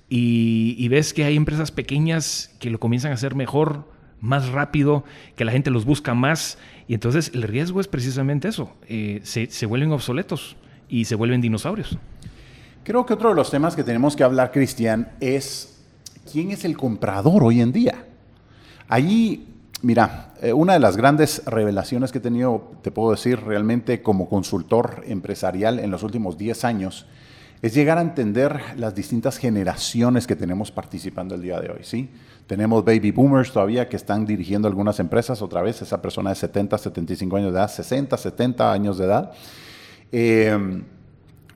y, 0.08 0.86
ves 0.88 1.12
que 1.12 1.24
hay 1.24 1.36
empresas 1.36 1.72
pequeñas 1.72 2.54
que 2.60 2.70
lo 2.70 2.78
comienzan 2.78 3.10
a 3.10 3.14
hacer 3.14 3.34
mejor, 3.34 3.90
más 4.20 4.48
rápido, 4.48 5.04
que 5.34 5.44
la 5.44 5.52
gente 5.52 5.70
los 5.70 5.84
busca 5.84 6.14
más. 6.14 6.58
Y 6.86 6.94
entonces 6.94 7.32
el 7.34 7.42
riesgo 7.42 7.80
es 7.80 7.88
precisamente 7.88 8.48
eso, 8.48 8.76
eh, 8.88 9.20
se, 9.24 9.46
se 9.46 9.66
vuelven 9.66 9.90
obsoletos 9.92 10.56
y 10.88 11.06
se 11.06 11.14
vuelven 11.14 11.40
dinosaurios. 11.40 11.98
Creo 12.84 13.06
que 13.06 13.14
otro 13.14 13.30
de 13.30 13.34
los 13.34 13.50
temas 13.50 13.74
que 13.74 13.82
tenemos 13.82 14.14
que 14.14 14.24
hablar, 14.24 14.52
Cristian, 14.52 15.08
es 15.18 15.78
quién 16.30 16.50
es 16.50 16.66
el 16.66 16.76
comprador 16.76 17.42
hoy 17.42 17.62
en 17.62 17.72
día. 17.72 18.04
Allí, 18.88 19.48
mira, 19.80 20.34
eh, 20.42 20.52
una 20.52 20.74
de 20.74 20.80
las 20.80 20.94
grandes 20.94 21.42
revelaciones 21.46 22.12
que 22.12 22.18
he 22.18 22.20
tenido, 22.20 22.72
te 22.82 22.90
puedo 22.90 23.12
decir, 23.12 23.40
realmente 23.40 24.02
como 24.02 24.28
consultor 24.28 25.02
empresarial 25.06 25.78
en 25.78 25.90
los 25.90 26.02
últimos 26.02 26.36
10 26.36 26.62
años, 26.64 27.06
es 27.62 27.72
llegar 27.72 27.96
a 27.96 28.02
entender 28.02 28.60
las 28.76 28.94
distintas 28.94 29.38
generaciones 29.38 30.26
que 30.26 30.36
tenemos 30.36 30.70
participando 30.70 31.36
el 31.36 31.40
día 31.40 31.58
de 31.60 31.70
hoy. 31.70 31.80
¿sí? 31.84 32.10
Tenemos 32.46 32.84
baby 32.84 33.12
boomers 33.12 33.50
todavía 33.50 33.88
que 33.88 33.96
están 33.96 34.26
dirigiendo 34.26 34.68
algunas 34.68 35.00
empresas, 35.00 35.40
otra 35.40 35.62
vez 35.62 35.80
esa 35.80 36.02
persona 36.02 36.28
de 36.28 36.36
70, 36.36 36.76
75 36.76 37.34
años 37.34 37.52
de 37.54 37.58
edad, 37.60 37.70
60, 37.70 38.14
70 38.18 38.70
años 38.70 38.98
de 38.98 39.04
edad. 39.06 39.32
Eh, 40.12 40.82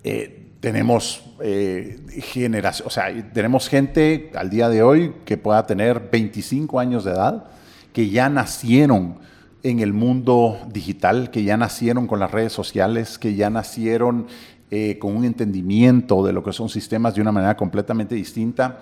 eh, 0.05 0.38
tenemos 0.61 1.23
eh, 1.41 2.01
generación, 2.21 2.89
o 2.89 2.91
sea, 2.91 3.13
tenemos 3.33 3.69
gente 3.69 4.31
al 4.35 4.51
día 4.51 4.69
de 4.69 4.83
hoy 4.83 5.15
que 5.25 5.37
pueda 5.37 5.67
tener 5.67 6.09
25 6.11 6.81
años 6.81 7.05
de 7.05 7.13
edad, 7.13 7.45
que 7.93 8.11
ya 8.11 8.29
nacieron 8.29 9.19
en 9.63 9.81
el 9.81 9.93
mundo 9.93 10.59
digital, 10.73 11.31
que 11.31 11.45
ya 11.45 11.57
nacieron 11.57 12.07
con 12.07 12.19
las 12.21 12.31
redes 12.31 12.53
sociales, 12.53 13.19
que 13.19 13.35
ya 13.35 13.51
nacieron 13.51 14.27
eh, 14.71 14.99
con 14.99 15.17
un 15.17 15.25
entendimiento 15.25 16.25
de 16.25 16.33
lo 16.33 16.43
que 16.43 16.53
son 16.53 16.69
sistemas 16.69 17.15
de 17.15 17.21
una 17.21 17.33
manera 17.33 17.57
completamente 17.57 18.15
distinta. 18.15 18.81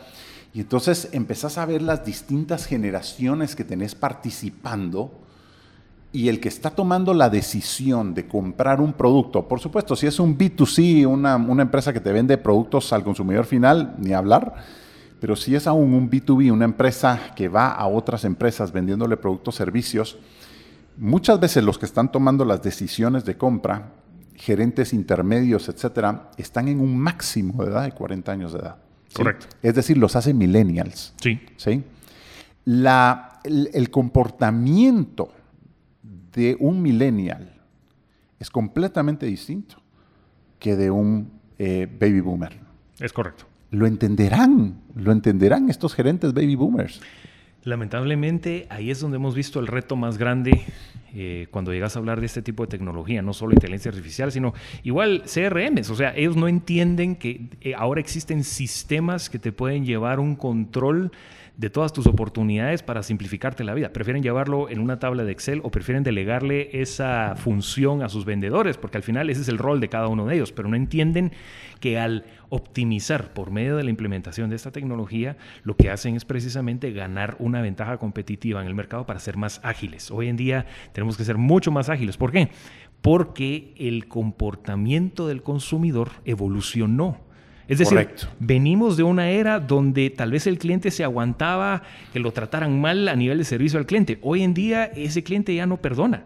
Y 0.52 0.60
entonces 0.60 1.10
empezás 1.12 1.58
a 1.58 1.66
ver 1.66 1.82
las 1.82 2.04
distintas 2.04 2.66
generaciones 2.66 3.54
que 3.54 3.64
tenés 3.64 3.94
participando 3.94 5.25
y 6.16 6.30
el 6.30 6.40
que 6.40 6.48
está 6.48 6.70
tomando 6.70 7.12
la 7.12 7.28
decisión 7.28 8.14
de 8.14 8.26
comprar 8.26 8.80
un 8.80 8.94
producto, 8.94 9.46
por 9.46 9.60
supuesto, 9.60 9.94
si 9.94 10.06
es 10.06 10.18
un 10.18 10.38
B2C, 10.38 11.06
una, 11.06 11.36
una 11.36 11.60
empresa 11.60 11.92
que 11.92 12.00
te 12.00 12.10
vende 12.10 12.38
productos 12.38 12.90
al 12.94 13.04
consumidor 13.04 13.44
final, 13.44 13.94
ni 13.98 14.14
hablar, 14.14 14.54
pero 15.20 15.36
si 15.36 15.54
es 15.54 15.66
aún 15.66 15.92
un 15.92 16.10
B2B, 16.10 16.50
una 16.50 16.64
empresa 16.64 17.34
que 17.36 17.48
va 17.48 17.68
a 17.68 17.86
otras 17.86 18.24
empresas 18.24 18.72
vendiéndole 18.72 19.18
productos, 19.18 19.56
servicios, 19.56 20.16
muchas 20.96 21.38
veces 21.38 21.62
los 21.62 21.76
que 21.76 21.84
están 21.84 22.10
tomando 22.10 22.46
las 22.46 22.62
decisiones 22.62 23.26
de 23.26 23.36
compra 23.36 23.92
gerentes 24.36 24.94
intermedios, 24.94 25.68
etcétera, 25.68 26.30
están 26.38 26.68
en 26.68 26.80
un 26.80 26.96
máximo 26.96 27.62
de 27.62 27.72
edad 27.72 27.84
de 27.84 27.92
40 27.92 28.32
años 28.32 28.54
de 28.54 28.60
edad. 28.60 28.76
Correcto. 29.12 29.48
Es 29.62 29.74
decir, 29.74 29.98
los 29.98 30.16
hace 30.16 30.32
millennials. 30.32 31.12
Sí. 31.20 31.40
¿sí? 31.58 31.84
La, 32.64 33.40
el, 33.44 33.90
comportamiento 33.90 35.30
de 36.36 36.56
un 36.60 36.80
millennial 36.82 37.52
es 38.38 38.50
completamente 38.50 39.26
distinto 39.26 39.76
que 40.58 40.76
de 40.76 40.90
un 40.90 41.32
eh, 41.58 41.88
baby 41.90 42.20
boomer. 42.20 42.52
Es 43.00 43.12
correcto. 43.12 43.46
Lo 43.70 43.86
entenderán, 43.86 44.82
lo 44.94 45.10
entenderán 45.10 45.70
estos 45.70 45.94
gerentes 45.94 46.32
baby 46.32 46.54
boomers. 46.54 47.00
Lamentablemente, 47.64 48.66
ahí 48.70 48.90
es 48.90 49.00
donde 49.00 49.16
hemos 49.16 49.34
visto 49.34 49.58
el 49.58 49.66
reto 49.66 49.96
más 49.96 50.18
grande 50.18 50.64
eh, 51.14 51.48
cuando 51.50 51.72
llegas 51.72 51.96
a 51.96 51.98
hablar 51.98 52.20
de 52.20 52.26
este 52.26 52.42
tipo 52.42 52.62
de 52.62 52.68
tecnología, 52.68 53.22
no 53.22 53.32
solo 53.32 53.54
inteligencia 53.54 53.88
artificial, 53.88 54.30
sino 54.30 54.54
igual 54.84 55.22
CRMs. 55.24 55.90
O 55.90 55.96
sea, 55.96 56.14
ellos 56.14 56.36
no 56.36 56.46
entienden 56.46 57.16
que 57.16 57.48
eh, 57.62 57.74
ahora 57.74 58.00
existen 58.00 58.44
sistemas 58.44 59.30
que 59.30 59.38
te 59.38 59.50
pueden 59.50 59.84
llevar 59.84 60.20
un 60.20 60.36
control 60.36 61.10
de 61.56 61.70
todas 61.70 61.92
tus 61.92 62.06
oportunidades 62.06 62.82
para 62.82 63.02
simplificarte 63.02 63.64
la 63.64 63.74
vida. 63.74 63.92
Prefieren 63.92 64.22
llevarlo 64.22 64.68
en 64.68 64.78
una 64.78 64.98
tabla 64.98 65.24
de 65.24 65.32
Excel 65.32 65.60
o 65.64 65.70
prefieren 65.70 66.02
delegarle 66.02 66.80
esa 66.80 67.34
función 67.36 68.02
a 68.02 68.08
sus 68.08 68.24
vendedores, 68.24 68.76
porque 68.76 68.98
al 68.98 69.02
final 69.02 69.30
ese 69.30 69.40
es 69.40 69.48
el 69.48 69.58
rol 69.58 69.80
de 69.80 69.88
cada 69.88 70.08
uno 70.08 70.26
de 70.26 70.34
ellos, 70.34 70.52
pero 70.52 70.68
no 70.68 70.76
entienden 70.76 71.32
que 71.80 71.98
al 71.98 72.24
optimizar 72.50 73.32
por 73.32 73.50
medio 73.50 73.76
de 73.76 73.84
la 73.84 73.90
implementación 73.90 74.50
de 74.50 74.56
esta 74.56 74.70
tecnología, 74.70 75.36
lo 75.62 75.76
que 75.76 75.90
hacen 75.90 76.14
es 76.14 76.24
precisamente 76.24 76.92
ganar 76.92 77.36
una 77.38 77.62
ventaja 77.62 77.96
competitiva 77.96 78.60
en 78.60 78.66
el 78.66 78.74
mercado 78.74 79.06
para 79.06 79.20
ser 79.20 79.36
más 79.36 79.60
ágiles. 79.64 80.10
Hoy 80.10 80.28
en 80.28 80.36
día 80.36 80.66
tenemos 80.92 81.16
que 81.16 81.24
ser 81.24 81.38
mucho 81.38 81.70
más 81.70 81.88
ágiles. 81.88 82.16
¿Por 82.18 82.32
qué? 82.32 82.50
Porque 83.00 83.74
el 83.78 84.08
comportamiento 84.08 85.26
del 85.26 85.42
consumidor 85.42 86.10
evolucionó. 86.24 87.25
Es 87.68 87.78
decir, 87.78 88.08
venimos 88.38 88.96
de 88.96 89.02
una 89.02 89.30
era 89.30 89.58
donde 89.58 90.10
tal 90.10 90.30
vez 90.30 90.46
el 90.46 90.58
cliente 90.58 90.90
se 90.90 91.02
aguantaba 91.02 91.82
que 92.12 92.20
lo 92.20 92.32
trataran 92.32 92.80
mal 92.80 93.08
a 93.08 93.16
nivel 93.16 93.38
de 93.38 93.44
servicio 93.44 93.78
al 93.78 93.86
cliente. 93.86 94.18
Hoy 94.22 94.42
en 94.42 94.54
día 94.54 94.84
ese 94.84 95.24
cliente 95.24 95.54
ya 95.54 95.66
no 95.66 95.78
perdona. 95.78 96.24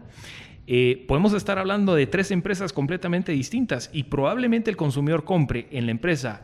Eh, 0.67 1.03
podemos 1.07 1.33
estar 1.33 1.57
hablando 1.57 1.95
de 1.95 2.05
tres 2.05 2.29
empresas 2.31 2.71
completamente 2.71 3.31
distintas 3.31 3.89
y 3.91 4.03
probablemente 4.03 4.69
el 4.69 4.77
consumidor 4.77 5.23
compre 5.23 5.67
en 5.71 5.85
la 5.85 5.91
empresa 5.91 6.43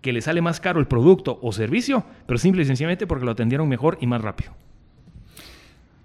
que 0.00 0.12
le 0.14 0.22
sale 0.22 0.40
más 0.40 0.60
caro 0.60 0.80
el 0.80 0.86
producto 0.86 1.38
o 1.42 1.52
servicio, 1.52 2.04
pero 2.26 2.38
simple 2.38 2.62
y 2.62 2.64
sencillamente 2.64 3.06
porque 3.06 3.26
lo 3.26 3.32
atendieron 3.32 3.68
mejor 3.68 3.98
y 4.00 4.06
más 4.06 4.22
rápido. 4.22 4.52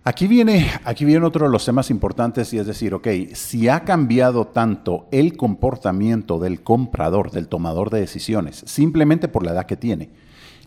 Aquí 0.08 0.28
viene, 0.28 0.70
aquí 0.84 1.04
viene 1.04 1.26
otro 1.26 1.48
de 1.48 1.52
los 1.52 1.66
temas 1.66 1.90
importantes 1.90 2.54
y 2.54 2.60
es 2.60 2.68
decir, 2.68 2.94
ok, 2.94 3.08
si 3.34 3.70
ha 3.70 3.80
cambiado 3.80 4.46
tanto 4.46 5.08
el 5.10 5.36
comportamiento 5.36 6.38
del 6.38 6.62
comprador, 6.62 7.32
del 7.32 7.48
tomador 7.48 7.90
de 7.90 8.02
decisiones, 8.02 8.62
simplemente 8.68 9.28
por 9.28 9.44
la 9.44 9.54
edad 9.54 9.66
que 9.66 9.78
tiene. 9.78 10.12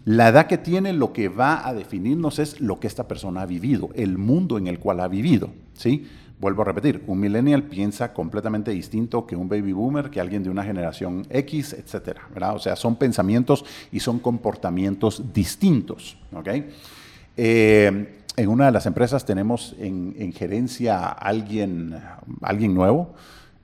La 0.05 0.27
edad 0.27 0.49
que 0.49 0.59
tiene 0.59 0.93
lo 0.93 1.13
que 1.13 1.29
va 1.29 1.69
a 1.69 1.73
definirnos 1.73 2.41
es 2.41 2.61
lo 2.61 2.81
que 2.81 2.89
esta 2.89 3.07
persona 3.07 3.43
ha 3.43 3.47
vivido, 3.47 3.91
el 3.95 4.19
mundo 4.19 4.59
en 4.59 4.67
el 4.67 4.81
cual 4.81 4.99
ha 4.99 5.07
vivido, 5.07 5.51
¿sí? 5.73 6.09
Vuelvo 6.41 6.63
a 6.63 6.65
repetir, 6.65 7.05
un 7.07 7.21
millennial 7.21 7.63
piensa 7.63 8.13
completamente 8.13 8.73
distinto 8.73 9.25
que 9.25 9.37
un 9.37 9.49
baby 9.49 9.73
boomer, 9.73 10.11
que 10.11 10.21
alguien 10.21 10.43
de 10.43 10.51
una 10.51 10.65
generación 10.65 11.25
X, 11.31 11.75
etcétera, 11.75 12.23
¿verdad? 12.35 12.57
O 12.57 12.59
sea, 12.59 12.75
son 12.75 12.97
pensamientos 12.97 13.65
y 13.93 14.01
son 14.01 14.19
comportamientos 14.19 15.33
distintos, 15.33 16.17
¿ok? 16.33 16.49
Eh, 17.37 18.19
en 18.39 18.49
una 18.49 18.67
de 18.67 18.73
las 18.73 18.87
empresas 18.87 19.25
tenemos 19.25 19.75
en, 19.79 20.33
gerencia 20.33 20.99
a 20.99 21.09
alguien, 21.11 22.01
alguien 22.41 22.73
nuevo. 22.73 23.15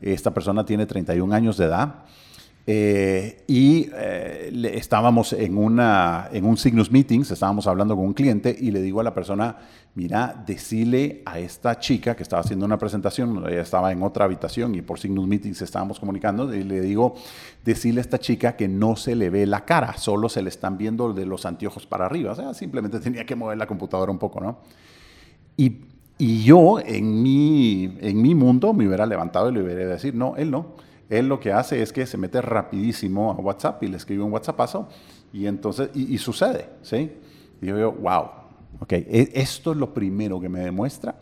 Esta 0.01 0.35
persona 0.35 0.67
tiene 0.67 0.85
31 0.85 1.33
años 1.33 1.57
de 1.57 1.67
edad. 1.67 1.95
Eh, 2.67 3.45
y 3.47 3.91
eh, 3.95 4.73
estábamos 4.75 5.35
en, 5.35 5.59
una, 5.59 6.29
en 6.33 6.47
un 6.47 6.57
Signus 6.57 6.91
Meetings, 6.91 7.31
estábamos 7.31 7.67
hablando 7.67 7.95
con 7.95 8.07
un 8.07 8.15
cliente 8.15 8.57
y 8.59 8.71
le 8.71 8.81
digo 8.81 9.01
a 9.01 9.05
la 9.05 9.13
persona, 9.13 9.57
mira, 9.95 10.43
decile 10.47 11.21
a 11.27 11.39
esta 11.39 11.79
chica 11.79 12.17
que 12.17 12.23
estaba 12.23 12.41
haciendo 12.41 12.65
una 12.65 12.79
presentación, 12.79 13.45
ella 13.47 13.61
estaba 13.61 13.93
en 13.93 14.03
otra 14.03 14.25
habitación 14.25 14.75
y 14.75 14.81
por 14.81 14.99
Signus 14.99 15.29
Meetings 15.29 15.61
estábamos 15.61 16.01
comunicando, 16.01 16.55
y 16.55 16.65
le 16.65 16.81
digo, 16.81 17.15
decile 17.63 18.01
a 18.01 18.03
esta 18.03 18.19
chica 18.19 18.57
que 18.57 18.67
no 18.67 18.97
se 18.97 19.15
le 19.15 19.29
ve 19.29 19.47
la 19.47 19.67
cara, 19.67 19.99
solo 19.99 20.31
se 20.31 20.41
le 20.41 20.49
están 20.49 20.79
viendo 20.79 21.13
de 21.13 21.27
los 21.27 21.45
anteojos 21.45 21.87
para 21.87 22.07
arriba, 22.07 22.33
o 22.33 22.35
sea, 22.35 22.55
simplemente 22.55 22.99
tenía 23.01 23.27
que 23.27 23.37
mover 23.37 23.59
la 23.59 23.67
computadora 23.67 24.11
un 24.11 24.19
poco, 24.19 24.41
¿no? 24.41 24.61
Y, 25.59 25.81
y 26.17 26.43
yo 26.45 26.81
en 26.81 27.23
mi, 27.23 27.99
en 28.01 28.23
mi 28.23 28.35
mundo 28.35 28.73
me 28.73 28.87
hubiera 28.87 29.05
levantado 29.05 29.51
y 29.51 29.53
le 29.53 29.63
hubiera 29.63 29.85
decir, 29.85 30.15
no, 30.15 30.35
él 30.37 30.51
no. 30.51 30.94
Él 31.09 31.29
lo 31.29 31.39
que 31.41 31.53
hace 31.53 31.83
es 31.83 31.93
que 31.93 32.07
se 32.07 32.17
mete 32.17 32.41
rapidísimo 32.41 33.31
a 33.31 33.35
WhatsApp 33.35 33.83
y 33.83 33.89
le 33.89 33.97
escribe 33.97 34.23
un 34.23 34.33
WhatsAppazo 34.33 34.89
y 35.33 35.47
entonces, 35.47 35.91
y, 35.95 36.17
sucede, 36.19 36.71
¿sí? 36.83 37.13
Y 37.61 37.67
yo 37.67 37.77
digo, 37.77 37.93
wow, 37.93 38.45
Okay. 38.81 39.07
E, 39.09 39.31
esto 39.35 39.73
es 39.73 39.79
lo 39.79 39.95
primero 39.95 40.41
que 40.41 40.49
me 40.49 40.61
demuestra 40.61 41.17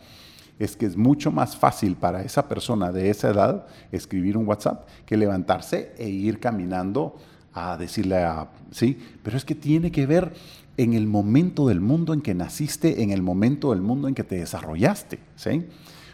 es 0.59 0.75
que 0.75 0.85
es 0.85 0.95
mucho 0.95 1.31
más 1.31 1.57
fácil 1.57 1.95
para 1.95 2.21
esa 2.21 2.47
persona 2.47 2.91
de 2.91 3.09
esa 3.09 3.29
edad 3.29 3.65
escribir 3.91 4.37
un 4.37 4.47
WhatsApp 4.47 4.87
que 5.05 5.17
levantarse 5.17 5.93
e 5.97 6.07
ir 6.07 6.39
caminando 6.39 7.15
a 7.53 7.77
decirle 7.77 8.17
a, 8.17 8.49
sí, 8.71 8.99
pero 9.23 9.37
es 9.37 9.45
que 9.45 9.55
tiene 9.55 9.91
que 9.91 10.05
ver 10.05 10.33
en 10.77 10.93
el 10.93 11.05
momento 11.05 11.67
del 11.67 11.81
mundo 11.81 12.13
en 12.13 12.21
que 12.21 12.33
naciste, 12.33 13.03
en 13.03 13.11
el 13.11 13.21
momento 13.21 13.71
del 13.71 13.81
mundo 13.81 14.07
en 14.07 14.15
que 14.15 14.23
te 14.23 14.35
desarrollaste, 14.35 15.19
¿sí? 15.35 15.65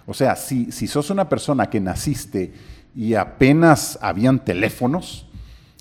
O 0.06 0.14
sea, 0.14 0.36
si, 0.36 0.72
si 0.72 0.88
sos 0.88 1.10
una 1.12 1.30
persona 1.30 1.70
que 1.70 1.80
naciste 1.80 2.52
y 3.00 3.16
apenas 3.16 3.98
habían 4.02 4.44
teléfonos, 4.44 5.26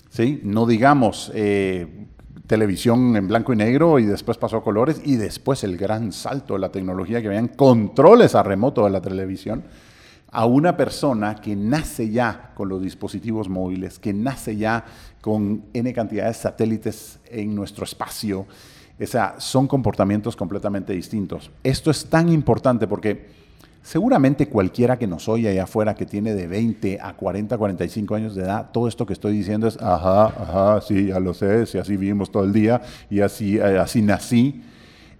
¿sí? 0.09 0.39
No 0.45 0.65
digamos 0.65 1.29
eh, 1.35 2.07
televisión 2.47 3.13
en 3.17 3.27
blanco 3.27 3.51
y 3.51 3.57
negro 3.57 3.99
y 3.99 4.05
después 4.05 4.37
pasó 4.37 4.55
a 4.55 4.63
colores 4.63 5.01
y 5.03 5.17
después 5.17 5.65
el 5.65 5.75
gran 5.75 6.13
salto 6.13 6.53
de 6.53 6.61
la 6.61 6.71
tecnología 6.71 7.21
que 7.21 7.27
habían 7.27 7.49
controles 7.49 8.35
a 8.35 8.43
remoto 8.43 8.85
de 8.85 8.91
la 8.91 9.01
televisión 9.01 9.65
a 10.31 10.45
una 10.45 10.77
persona 10.77 11.35
que 11.35 11.57
nace 11.57 12.09
ya 12.09 12.53
con 12.55 12.69
los 12.69 12.81
dispositivos 12.81 13.49
móviles, 13.49 13.99
que 13.99 14.13
nace 14.13 14.55
ya 14.55 14.85
con 15.19 15.65
N 15.73 15.91
cantidad 15.91 16.27
de 16.27 16.33
satélites 16.33 17.19
en 17.29 17.53
nuestro 17.53 17.83
espacio. 17.83 18.45
O 19.01 19.39
son 19.39 19.67
comportamientos 19.67 20.37
completamente 20.37 20.93
distintos. 20.93 21.51
Esto 21.65 21.91
es 21.91 22.05
tan 22.05 22.29
importante 22.29 22.87
porque 22.87 23.38
seguramente 23.81 24.47
cualquiera 24.47 24.97
que 24.97 25.07
nos 25.07 25.27
oye 25.27 25.49
allá 25.49 25.63
afuera 25.63 25.95
que 25.95 26.05
tiene 26.05 26.33
de 26.33 26.47
20 26.47 26.99
a 27.01 27.13
40, 27.13 27.57
45 27.57 28.15
años 28.15 28.35
de 28.35 28.43
edad, 28.43 28.69
todo 28.71 28.87
esto 28.87 29.05
que 29.05 29.13
estoy 29.13 29.33
diciendo 29.33 29.67
es, 29.67 29.77
ajá, 29.81 30.25
ajá, 30.25 30.81
sí, 30.81 31.07
ya 31.07 31.19
lo 31.19 31.33
sé, 31.33 31.65
si 31.65 31.77
así 31.77 31.97
vivimos 31.97 32.31
todo 32.31 32.43
el 32.43 32.53
día 32.53 32.81
y 33.09 33.21
así, 33.21 33.57
eh, 33.57 33.77
así 33.79 34.01
nací. 34.01 34.63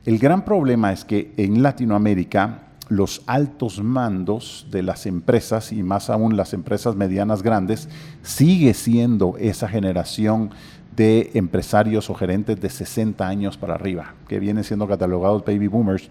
El 0.05 0.17
gran 0.17 0.45
problema 0.45 0.91
es 0.91 1.05
que 1.05 1.33
en 1.37 1.61
Latinoamérica 1.61 2.63
los 2.89 3.21
altos 3.27 3.81
mandos 3.83 4.67
de 4.71 4.81
las 4.81 5.05
empresas 5.05 5.71
y 5.71 5.83
más 5.83 6.09
aún 6.09 6.35
las 6.35 6.53
empresas 6.53 6.95
medianas 6.95 7.43
grandes 7.43 7.87
sigue 8.23 8.73
siendo 8.73 9.35
esa 9.37 9.69
generación 9.69 10.49
de 10.95 11.29
empresarios 11.35 12.09
o 12.09 12.15
gerentes 12.15 12.59
de 12.59 12.69
60 12.69 13.25
años 13.25 13.57
para 13.57 13.75
arriba, 13.75 14.15
que 14.27 14.39
vienen 14.39 14.63
siendo 14.63 14.87
catalogados 14.87 15.45
baby 15.45 15.67
boomers 15.67 16.09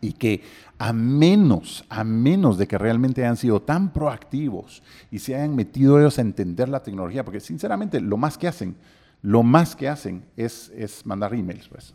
y 0.00 0.12
que 0.12 0.42
a 0.78 0.92
menos, 0.92 1.84
a 1.88 2.04
menos 2.04 2.58
de 2.58 2.66
que 2.66 2.78
realmente 2.78 3.22
hayan 3.22 3.36
sido 3.36 3.60
tan 3.60 3.92
proactivos 3.92 4.82
y 5.10 5.18
se 5.18 5.34
hayan 5.34 5.56
metido 5.56 5.98
ellos 5.98 6.18
a 6.18 6.22
entender 6.22 6.68
la 6.68 6.82
tecnología, 6.82 7.24
porque 7.24 7.40
sinceramente 7.40 8.00
lo 8.00 8.16
más 8.16 8.38
que 8.38 8.48
hacen, 8.48 8.76
lo 9.22 9.42
más 9.42 9.74
que 9.74 9.88
hacen 9.88 10.24
es, 10.36 10.70
es 10.76 11.04
mandar 11.04 11.34
emails, 11.34 11.68
pues, 11.68 11.92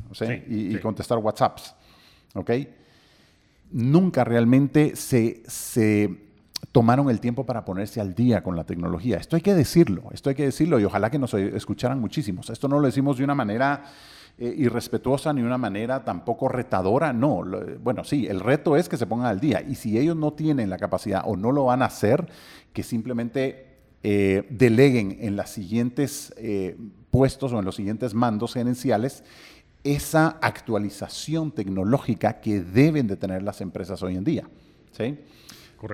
y, 0.49 0.75
y, 0.75 0.79
contestar 0.79 1.17
WhatsApps, 1.19 1.75
¿ok? 2.33 2.51
nunca 3.73 4.23
realmente 4.23 4.95
se, 4.95 6.19
tomaron 6.71 7.09
el 7.09 7.19
tiempo 7.19 7.45
para 7.45 7.65
ponerse 7.65 7.99
al 7.99 8.13
día 8.13 8.41
con 8.41 8.55
la 8.55 8.63
tecnología. 8.63 9.17
Esto 9.17 9.35
hay 9.35 9.41
que 9.41 9.53
decirlo, 9.53 10.03
esto 10.13 10.29
hay 10.29 10.35
que 10.35 10.45
decirlo 10.45 10.79
y 10.79 10.85
ojalá 10.85 11.11
que 11.11 11.19
nos 11.19 11.33
escucharan 11.33 11.99
muchísimos. 11.99 12.49
Esto 12.49 12.67
no 12.67 12.79
lo 12.79 12.85
decimos 12.85 13.17
de 13.17 13.23
una 13.23 13.35
manera 13.35 13.83
eh, 14.37 14.53
irrespetuosa 14.57 15.31
ni 15.31 15.41
una 15.41 15.59
manera 15.59 16.03
tampoco 16.03 16.47
retadora, 16.47 17.13
no. 17.13 17.43
bueno, 17.83 18.03
sí, 18.03 18.25
el 18.25 18.39
reto 18.39 18.75
es 18.75 18.89
que 18.89 18.97
se 18.97 19.05
pongan 19.05 19.27
al 19.27 19.39
día 19.39 19.61
y 19.61 19.75
si 19.75 19.97
ellos 19.97 20.15
no 20.15 20.33
tienen 20.33 20.69
la 20.69 20.77
capacidad 20.77 21.21
o 21.25 21.35
no 21.35 21.51
lo 21.51 21.65
van 21.65 21.83
a 21.83 21.85
hacer, 21.85 22.27
que 22.73 22.81
simplemente 22.81 23.67
eh, 24.01 24.47
deleguen 24.49 25.17
en 25.21 25.35
los 25.35 25.49
siguientes 25.49 26.33
eh, 26.37 26.75
puestos 27.11 27.53
o 27.53 27.59
en 27.59 27.65
los 27.65 27.75
siguientes 27.75 28.13
mandos 28.13 28.53
gerenciales 28.53 29.23
esa 29.83 30.39
actualización 30.41 31.51
tecnológica 31.51 32.41
que 32.41 32.61
deben 32.61 33.07
de 33.07 33.17
tener 33.17 33.43
las 33.43 33.61
empresas 33.61 34.01
hoy 34.01 34.15
en 34.15 34.23
día. 34.23 34.49
¿sí? 34.91 35.19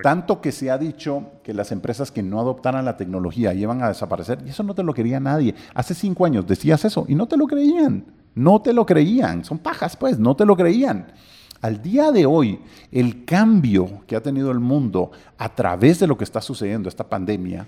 Tanto 0.02 0.40
que 0.40 0.52
se 0.52 0.70
ha 0.70 0.78
dicho 0.78 1.32
que 1.44 1.54
las 1.54 1.72
empresas 1.72 2.12
que 2.12 2.22
no 2.22 2.40
adoptaran 2.40 2.86
la 2.86 2.96
tecnología 2.96 3.54
iban 3.54 3.82
a 3.82 3.90
desaparecer, 3.90 4.40
y 4.46 4.50
eso 4.50 4.64
no 4.64 4.76
te 4.76 4.84
lo 4.84 4.94
quería 4.94 5.20
nadie. 5.20 5.56
Hace 5.74 5.96
cinco 5.96 6.26
años 6.26 6.46
decías 6.46 6.86
eso 6.86 7.06
y 7.08 7.16
no 7.16 7.28
te 7.28 7.38
lo 7.38 7.48
creían, 7.48 8.06
no 8.40 8.62
te 8.62 8.74
lo 8.74 8.86
creían, 8.86 9.44
son 9.44 9.60
pajas 9.60 9.96
pues, 9.96 10.18
no 10.18 10.36
te 10.36 10.46
lo 10.46 10.56
creían. 10.56 11.08
Al 11.62 11.82
día 11.82 12.12
de 12.12 12.26
hoy, 12.26 12.60
el 12.92 13.26
cambio 13.26 14.02
que 14.08 14.16
ha 14.16 14.24
tenido 14.24 14.52
el 14.52 14.60
mundo 14.60 15.12
a 15.38 15.54
través 15.54 16.00
de 16.00 16.08
lo 16.08 16.18
que 16.18 16.24
está 16.24 16.40
sucediendo, 16.40 16.88
esta 16.88 17.10
pandemia, 17.10 17.68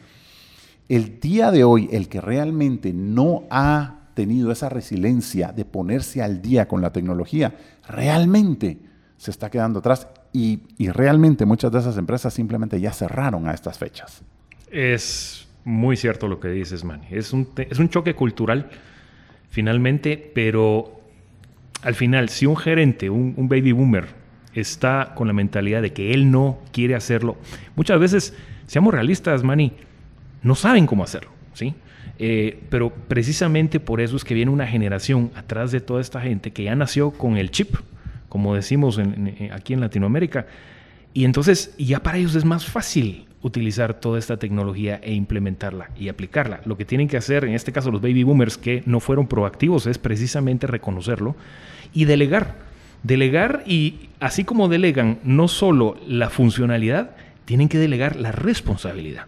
el 0.87 1.19
día 1.19 1.51
de 1.51 1.63
hoy, 1.63 1.89
el 1.91 2.07
que 2.07 2.21
realmente 2.21 2.93
no 2.93 3.43
ha 3.49 4.01
tenido 4.13 4.51
esa 4.51 4.69
resiliencia 4.69 5.51
de 5.51 5.65
ponerse 5.65 6.21
al 6.21 6.41
día 6.41 6.67
con 6.67 6.81
la 6.81 6.91
tecnología, 6.91 7.55
realmente 7.87 8.77
se 9.17 9.31
está 9.31 9.49
quedando 9.49 9.79
atrás 9.79 10.07
y, 10.33 10.61
realmente 10.79 11.45
muchas 11.45 11.71
de 11.71 11.79
esas 11.79 11.97
empresas 11.97 12.33
simplemente 12.33 12.79
ya 12.79 12.93
cerraron 12.93 13.47
a 13.47 13.53
estas 13.53 13.77
fechas. 13.77 14.21
Es 14.71 15.47
muy 15.65 15.97
cierto 15.97 16.27
lo 16.27 16.39
que 16.39 16.47
dices, 16.47 16.83
Manny. 16.83 17.07
Es 17.11 17.33
un, 17.33 17.49
es 17.57 17.77
un 17.79 17.89
choque 17.89 18.15
cultural, 18.15 18.69
finalmente, 19.51 20.31
pero 20.33 21.01
al 21.83 21.93
final, 21.93 22.29
si 22.29 22.47
un 22.47 22.57
gerente, 22.57 23.11
un, 23.11 23.47
baby 23.47 23.73
boomer, 23.73 24.07
está 24.55 25.13
con 25.15 25.27
la 25.27 25.33
mentalidad 25.33 25.81
de 25.81 25.93
que 25.93 26.13
él 26.13 26.31
no 26.31 26.59
quiere 26.71 26.95
hacerlo, 26.95 27.37
muchas 27.75 27.99
veces, 27.99 28.35
seamos 28.65 28.93
realistas, 28.93 29.43
Manny, 29.43 29.73
no 30.41 30.55
saben 30.55 30.87
cómo 30.87 31.03
hacerlo, 31.03 31.31
¿sí? 31.53 31.75
Eh, 32.17 32.59
pero 32.69 32.91
precisamente 32.91 33.79
por 33.79 33.99
eso 33.99 34.15
es 34.15 34.23
que 34.23 34.33
viene 34.33 34.51
una 34.51 34.67
generación 34.67 35.31
atrás 35.35 35.71
de 35.71 35.81
toda 35.81 36.01
esta 36.01 36.21
gente 36.21 36.51
que 36.51 36.63
ya 36.63 36.75
nació 36.75 37.11
con 37.11 37.37
el 37.37 37.51
chip, 37.51 37.75
como 38.29 38.55
decimos 38.55 38.99
aquí 39.51 39.73
en 39.73 39.81
Latinoamérica. 39.81 40.45
Y 41.13 41.25
entonces 41.25 41.75
ya 41.77 42.01
para 42.01 42.17
ellos 42.17 42.35
es 42.35 42.45
más 42.45 42.65
fácil 42.65 43.25
utilizar 43.43 43.99
toda 43.99 44.19
esta 44.19 44.37
tecnología 44.37 44.99
e 45.01 45.13
implementarla 45.13 45.89
y 45.97 46.09
aplicarla. 46.09 46.61
Lo 46.65 46.77
que 46.77 46.85
tienen 46.85 47.07
que 47.07 47.17
hacer, 47.17 47.45
en 47.45 47.53
este 47.53 47.71
caso 47.71 47.91
los 47.91 48.01
baby 48.01 48.23
boomers 48.23 48.57
que 48.57 48.83
no 48.85 48.99
fueron 48.99 49.27
proactivos, 49.27 49.87
es 49.87 49.97
precisamente 49.97 50.67
reconocerlo 50.67 51.35
y 51.93 52.05
delegar. 52.05 52.55
Delegar 53.03 53.63
y 53.65 54.09
así 54.19 54.43
como 54.43 54.69
delegan 54.69 55.19
no 55.23 55.47
solo 55.47 55.97
la 56.07 56.29
funcionalidad, 56.29 57.11
tienen 57.45 57.67
que 57.67 57.79
delegar 57.79 58.15
la 58.15 58.31
responsabilidad. 58.31 59.25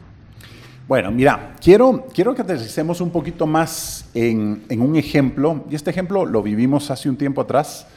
Bueno, 0.88 1.12
mira, 1.12 1.56
quiero, 1.63 2.08
quiero 2.13 2.36
que 2.36 2.41
aterricemos 2.41 2.99
un 2.99 3.10
poquito 3.10 3.47
más 3.47 4.10
en, 4.13 4.63
un 4.69 4.95
ejemplo, 4.97 5.63
y 5.71 5.76
este 5.76 5.89
ejemplo 5.89 6.26
lo 6.26 6.43
vivimos 6.43 6.91
hace 6.91 7.10
un 7.10 7.15
tiempo 7.15 7.41
atrás. 7.41 7.88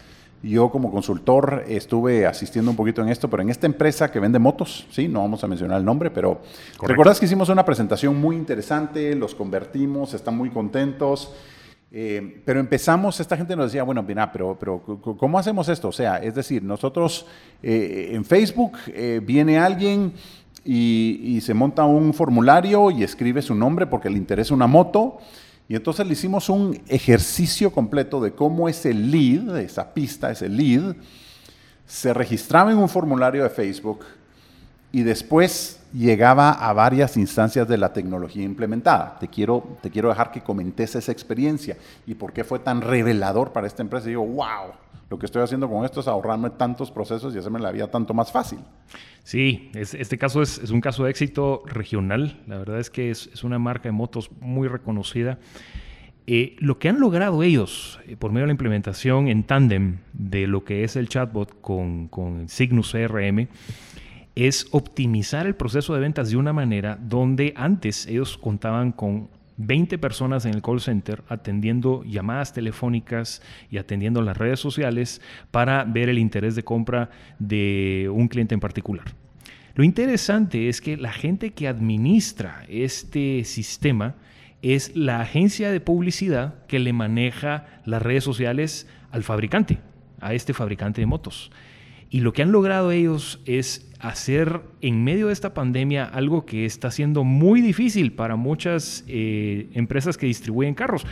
Yo 0.43 0.71
como 0.71 0.91
consultor 0.91 1.65
estuve 1.67 2.27
asistiendo 2.27 2.71
un 2.71 2.77
poquito 2.77 3.03
en 3.03 3.09
esto, 3.09 3.29
pero 3.29 3.43
en 3.43 3.51
esta 3.51 3.67
empresa 3.67 4.11
que 4.11 4.21
vende 4.21 4.39
motos, 4.39 4.87
sí, 4.91 5.09
no 5.09 5.21
vamos 5.21 5.43
a 5.43 5.49
mencionar 5.49 5.79
el 5.79 5.85
nombre, 5.85 6.11
pero 6.11 6.41
¿recuerdas 6.83 7.19
que 7.19 7.27
hicimos 7.27 7.49
una 7.49 7.65
presentación 7.65 8.21
muy 8.21 8.37
interesante? 8.37 9.15
Los 9.15 9.35
convertimos, 9.35 10.15
están 10.15 10.37
muy 10.37 10.51
contentos. 10.51 11.33
Eh, 11.93 12.43
pero 12.45 12.61
empezamos, 12.61 13.21
esta 13.21 13.37
gente 13.37 13.57
nos 13.57 13.67
decía, 13.67 13.83
bueno, 13.83 14.03
mira, 14.03 14.31
pero, 14.31 14.57
pero 14.59 14.83
¿cómo 15.19 15.39
hacemos 15.39 15.69
esto? 15.69 15.89
O 15.89 15.93
sea, 15.93 16.17
es 16.19 16.35
decir, 16.35 16.63
nosotros 16.63 17.27
eh, 17.63 18.11
en 18.13 18.25
Facebook 18.25 18.77
eh, 18.89 19.21
viene 19.25 19.59
alguien 19.59 20.13
y, 20.65 21.41
se 21.43 21.55
monta 21.55 21.85
un 21.85 22.13
formulario 22.13 22.91
y 22.91 23.05
escribe 23.05 23.41
su 23.41 23.55
nombre 23.55 23.87
porque 23.87 24.11
le 24.11 24.19
interesa 24.19 24.53
una 24.53 24.67
moto. 24.67 25.19
Y 25.69 25.75
entonces 25.75 26.07
le 26.07 26.13
hicimos 26.13 26.49
un 26.49 26.81
ejercicio 26.87 27.73
completo 27.73 28.21
de 28.21 28.33
cómo 28.33 28.69
ese 28.69 28.95
lead, 28.95 29.59
esa 29.59 29.93
pista, 29.93 30.31
ese 30.31 30.49
lead, 30.49 30.95
se 31.87 32.15
registraba 32.15 32.71
en 32.71 32.79
un 32.79 32.89
formulario 32.89 33.43
de 33.43 33.51
Facebook 33.51 34.05
y 34.93 35.03
después 35.03 35.81
llegaba 35.93 36.51
a 36.53 36.73
varias 36.73 37.17
instancias 37.17 37.67
de 37.67 37.79
la 37.79 37.93
tecnología 37.93 38.45
implementada. 38.45 39.19
Te 39.19 39.29
quiero, 39.29 39.77
te 39.83 39.91
quiero 39.91 40.09
dejar 40.09 40.31
que 40.31 40.43
comentes 40.43 40.95
esa 40.95 41.13
experiencia 41.13 41.77
y 42.07 42.15
por 42.15 42.33
qué 42.33 42.45
fue 42.45 42.61
tan 42.61 42.81
revelador 42.81 43.53
para 43.53 43.67
esta 43.67 43.83
empresa. 43.83 44.07
Y 44.07 44.11
digo, 44.11 44.27
wow, 44.27 44.73
lo 45.11 45.19
que 45.19 45.27
estoy 45.27 45.43
haciendo 45.43 45.69
con 45.69 45.85
esto 45.85 46.01
es 46.01 46.09
ahorrarme 46.09 46.51
tantos 46.51 46.91
procesos 46.91 47.35
y 47.35 47.39
hacerme 47.39 47.61
la 47.61 47.73
vida 47.73 47.89
tanto 47.89 48.15
más 48.15 48.31
fácil. 48.31 48.59
Sí, 49.27 49.73
este 49.75 50.19
caso 50.19 50.41
es, 50.41 50.71
un 50.71 50.81
caso 50.81 51.03
de 51.03 51.11
éxito 51.11 51.65
regional. 51.67 52.41
La 52.47 52.59
verdad 52.59 52.79
es 52.79 52.91
que 52.91 53.11
es, 53.11 53.43
una 53.43 53.59
marca 53.59 53.89
de 53.89 53.93
motos 53.93 54.31
muy 54.41 54.69
reconocida. 54.69 55.41
Eh, 56.29 56.55
lo 56.61 56.79
que 56.79 56.89
han 56.89 57.01
logrado 57.01 57.43
ellos 57.43 57.99
eh, 58.07 58.15
por 58.17 58.31
medio 58.31 58.45
de 58.45 58.47
la 58.47 58.53
implementación 58.53 59.27
en 59.27 59.43
tándem 59.43 59.99
de 60.13 60.47
lo 60.47 60.63
que 60.63 60.85
es 60.85 60.95
el 60.95 61.09
chatbot 61.09 61.61
con, 61.61 62.07
con 62.07 62.49
Cygnus 62.49 62.93
CRM 62.93 63.49
es 64.37 64.69
optimizar 64.71 65.49
el 65.49 65.57
proceso 65.57 65.93
de 65.95 66.01
ventas 66.01 66.31
de 66.31 66.37
una 66.37 66.53
manera 66.53 66.97
donde 66.97 67.53
antes 67.57 68.07
ellos 68.07 68.39
contaban 68.39 68.93
con 68.93 69.29
20 69.59 69.99
personas 69.99 70.45
en 70.45 70.55
el 70.55 70.63
call 70.63 70.81
center 70.81 71.23
atendiendo 71.29 72.05
llamadas 72.05 72.53
telefónicas 72.53 73.43
y 73.71 73.79
atendiendo 73.79 74.23
las 74.23 74.37
redes 74.37 74.61
sociales 74.61 75.21
para 75.51 75.85
ver 75.85 76.09
el 76.09 76.19
interés 76.19 76.55
de 76.57 76.65
compra 76.65 77.11
de 77.39 78.11
un 78.13 78.29
cliente 78.29 78.55
en 78.55 78.61
particular. 78.61 79.07
Lo 79.75 79.85
interesante 79.85 80.69
es 80.69 80.81
que 80.81 80.97
la 80.97 81.13
gente 81.13 81.53
que 81.53 81.69
administra 81.69 82.65
este 82.69 83.45
sistema 83.45 84.15
es 84.63 84.97
la 84.97 85.21
agencia 85.21 85.71
de 85.71 85.81
publicidad 85.81 86.67
que 86.67 86.79
le 86.79 86.93
maneja 86.93 87.67
las 87.85 88.03
redes 88.03 88.25
sociales 88.25 88.89
al 89.11 89.23
fabricante. 89.23 89.79
a 90.19 90.33
este 90.33 90.55
fabricante 90.55 91.03
de 91.03 91.07
motos. 91.07 91.51
Y 92.09 92.21
lo 92.21 92.33
que 92.33 92.41
han 92.41 92.51
logrado 92.51 92.91
ellos 92.91 93.41
es 93.45 93.86
hacer 94.09 94.61
en 94.81 95.05
medio 95.05 95.29
de 95.29 95.33
esta 95.33 95.55
pandemia 95.55 96.05
algo 96.05 96.47
que 96.47 96.65
está 96.65 96.91
siendo 96.91 97.25
muy 97.25 97.61
difícil 97.61 98.13
para 98.13 98.37
muchas 98.37 99.05
eh, 99.09 99.69
empresas 99.75 100.17
que 100.17 100.27
distribuyen 100.27 100.75
carros. 100.75 101.07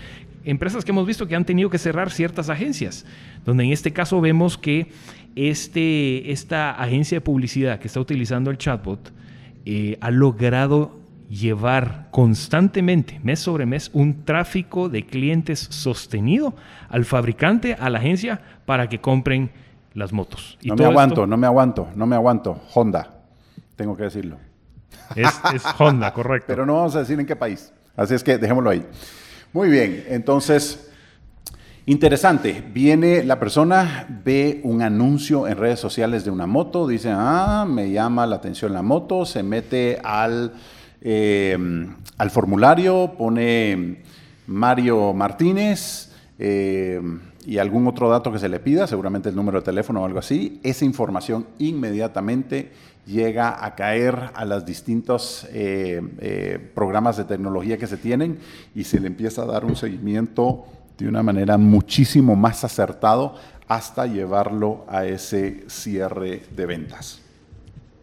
Empresas 0.44 0.84
que 0.84 0.90
hemos 0.90 1.06
visto 1.06 1.26
que 1.26 1.36
han 1.36 1.44
tenido 1.44 1.70
que 1.70 1.78
cerrar 1.78 2.10
ciertas 2.10 2.50
agencias, 2.50 3.06
donde 3.44 3.64
en 3.64 3.72
este 3.72 3.92
caso 3.92 4.20
vemos 4.20 4.58
que 4.58 4.88
este, 5.34 6.30
esta 6.30 6.72
agencia 6.72 7.16
de 7.16 7.20
publicidad 7.20 7.78
que 7.78 7.88
está 7.88 8.00
utilizando 8.00 8.50
el 8.50 8.58
chatbot 8.58 9.12
eh, 9.64 9.96
ha 10.00 10.10
logrado 10.10 11.00
llevar 11.28 12.08
constantemente, 12.10 13.18
mes 13.22 13.40
sobre 13.40 13.66
mes, 13.66 13.90
un 13.92 14.24
tráfico 14.24 14.88
de 14.88 15.06
clientes 15.06 15.58
sostenido 15.58 16.54
al 16.88 17.04
fabricante, 17.04 17.74
a 17.74 17.90
la 17.90 17.98
agencia, 17.98 18.40
para 18.66 18.88
que 18.88 19.00
compren 19.00 19.50
las 19.94 20.12
motos. 20.12 20.58
no 20.62 20.74
me 20.74 20.84
aguanto, 20.84 21.26
no 21.26 21.36
me 21.36 21.46
aguanto, 21.46 21.88
no 21.94 22.06
me 22.06 22.16
aguanto. 22.16 22.60
Honda, 22.74 23.22
tengo 23.76 23.96
que 23.96 24.04
decirlo. 24.04 24.36
Es, 25.14 25.28
Honda, 25.78 26.12
correcto. 26.12 26.46
Pero 26.48 26.66
no 26.66 26.74
vamos 26.74 26.96
a 26.96 27.00
decir 27.00 27.18
en 27.18 27.26
qué 27.26 27.36
país. 27.36 27.72
Así 27.96 28.14
es 28.14 28.24
que 28.24 28.38
dejémoslo 28.38 28.70
ahí. 28.70 28.84
Muy 29.52 29.68
bien, 29.68 30.04
entonces, 30.08 30.90
interesante. 31.86 32.64
Viene 32.72 33.22
la 33.22 33.38
persona, 33.38 34.06
ve 34.24 34.60
un 34.64 34.82
anuncio 34.82 35.46
en 35.46 35.56
redes 35.56 35.78
sociales 35.78 36.24
de 36.24 36.32
una 36.32 36.46
moto, 36.46 36.88
dice, 36.88 37.10
ah, 37.12 37.64
me 37.68 37.90
llama 37.90 38.26
la 38.26 38.36
atención 38.36 38.72
la 38.72 38.82
moto, 38.82 39.24
se 39.24 39.44
mete 39.44 40.00
al, 40.02 40.54
eh, 41.00 41.56
al 42.18 42.30
formulario, 42.30 43.14
pone 43.16 44.02
Mario 44.48 45.14
Martínez. 45.14 46.10
Eh, 46.36 47.00
y 47.46 47.58
algún 47.58 47.86
otro 47.86 48.08
dato 48.08 48.32
que 48.32 48.38
se 48.38 48.48
le 48.48 48.60
pida, 48.60 48.86
seguramente 48.86 49.28
el 49.28 49.36
número 49.36 49.60
de 49.60 49.64
teléfono 49.64 50.02
o 50.02 50.06
algo 50.06 50.18
así, 50.18 50.60
esa 50.62 50.84
información 50.84 51.46
inmediatamente 51.58 52.72
llega 53.06 53.64
a 53.64 53.74
caer 53.74 54.30
a 54.34 54.44
los 54.44 54.64
distintos 54.64 55.46
eh, 55.52 56.00
eh, 56.20 56.70
programas 56.74 57.16
de 57.16 57.24
tecnología 57.24 57.76
que 57.76 57.86
se 57.86 57.96
tienen 57.96 58.38
y 58.74 58.84
se 58.84 58.98
le 58.98 59.08
empieza 59.08 59.42
a 59.42 59.46
dar 59.46 59.64
un 59.64 59.76
seguimiento 59.76 60.64
de 60.96 61.08
una 61.08 61.22
manera 61.22 61.58
muchísimo 61.58 62.34
más 62.34 62.64
acertado 62.64 63.34
hasta 63.68 64.06
llevarlo 64.06 64.84
a 64.88 65.04
ese 65.04 65.64
cierre 65.68 66.42
de 66.54 66.66
ventas. 66.66 67.20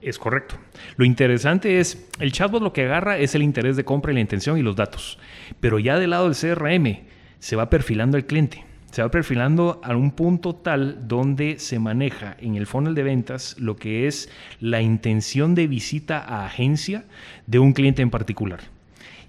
Es 0.02 0.18
correcto. 0.18 0.56
Lo 0.98 1.06
interesante 1.06 1.80
es, 1.80 2.08
el 2.20 2.32
chatbot 2.32 2.62
lo 2.62 2.74
que 2.74 2.86
agarra 2.86 3.20
es 3.20 3.36
el 3.36 3.44
interés 3.44 3.76
de 3.76 3.86
compra 3.86 4.12
y 4.12 4.16
la 4.16 4.22
intención 4.22 4.58
y 4.58 4.64
los 4.64 4.76
datos. 4.76 5.20
Pero 5.60 5.78
ya 5.78 6.00
del 6.00 6.10
lado 6.10 6.30
del 6.30 6.36
CRM 6.36 7.06
se 7.40 7.56
va 7.56 7.70
perfilando 7.70 8.18
el 8.18 8.26
cliente 8.26 8.66
se 8.92 9.02
va 9.02 9.10
perfilando 9.10 9.80
a 9.84 9.96
un 9.96 10.12
punto 10.12 10.54
tal 10.54 11.08
donde 11.08 11.60
se 11.60 11.80
maneja 11.80 12.36
en 12.40 12.56
el 12.56 12.68
funnel 12.68 12.94
de 12.94 13.04
ventas 13.04 13.56
lo 13.58 13.76
que 13.78 14.08
es 14.08 14.30
la 14.60 14.82
intención 14.82 15.56
de 15.56 15.68
visita 15.68 16.20
a 16.20 16.46
agencia 16.46 17.06
de 17.48 17.60
un 17.60 17.74
cliente 17.74 18.02
en 18.02 18.10
particular. 18.10 18.60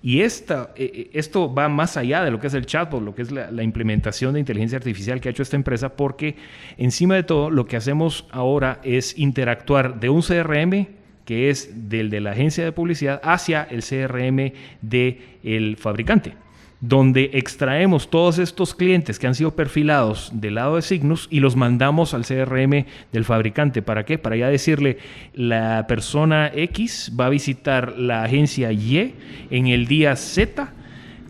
Y 0.03 0.22
esta, 0.22 0.72
eh, 0.75 0.90
eh, 0.92 1.11
esto 1.12 1.55
va 1.55 1.68
más 1.68 1.96
allá 1.96 2.25
de 2.25 2.33
lo 2.33 2.40
que 2.40 2.48
es 2.48 2.55
el 2.55 2.66
chatbot, 2.66 3.01
lo 3.01 3.14
que 3.14 3.22
es 3.22 3.31
la, 3.31 3.62
implementación 3.62 4.35
de 4.35 4.40
inteligencia 4.40 4.77
artificial 4.77 5.20
que 5.20 5.29
ha 5.29 5.31
hecho 5.31 5.44
esta 5.44 5.55
empresa, 5.55 5.96
porque 5.96 6.35
encima 6.77 7.14
de 7.14 7.22
todo 7.22 7.51
lo 7.51 7.66
que 7.66 7.77
hacemos 7.77 8.27
ahora 8.33 8.81
es 8.83 9.16
interactuar 9.16 10.01
de 10.01 10.09
un 10.09 10.22
CRM 10.22 10.88
que 11.25 11.51
es 11.51 11.88
del 11.88 12.11
de 12.11 12.20
la 12.20 12.33
agencia 12.33 12.64
de 12.64 12.72
publicidad 12.72 13.20
hacia 13.22 13.62
el 13.62 13.85
CRM 13.85 14.53
del 14.81 15.77
fabricante 15.77 16.35
donde 16.83 17.31
extraemos 17.35 18.11
todos 18.11 18.38
estos 18.38 18.75
clientes 18.75 19.21
que 19.21 19.29
han 19.29 19.37
sido 19.37 19.53
perfilados 19.53 20.33
del 20.35 20.57
lado 20.57 20.77
de 20.77 20.83
Signus 20.83 21.29
y 21.31 21.38
los 21.38 21.55
mandamos 21.55 22.12
al 22.12 22.27
CRM 22.27 22.87
del 23.12 23.25
fabricante. 23.25 23.83
¿Para 23.83 24.05
qué? 24.05 24.18
Para 24.18 24.37
ya 24.37 24.49
decirle, 24.49 24.99
la 25.33 25.87
persona 25.87 26.51
X 26.53 27.12
va 27.18 27.27
a 27.27 27.31
visitar 27.31 27.97
la 27.97 28.25
agencia 28.25 28.73
Y 28.73 29.14
en 29.51 29.68
el 29.68 29.87
día 29.87 30.16
Z 30.16 30.73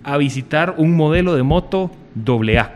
a 0.02 0.16
visitar 0.16 0.74
un 0.78 0.96
modelo 0.96 1.36
de 1.36 1.42
moto 1.42 1.90
AA. 2.26 2.72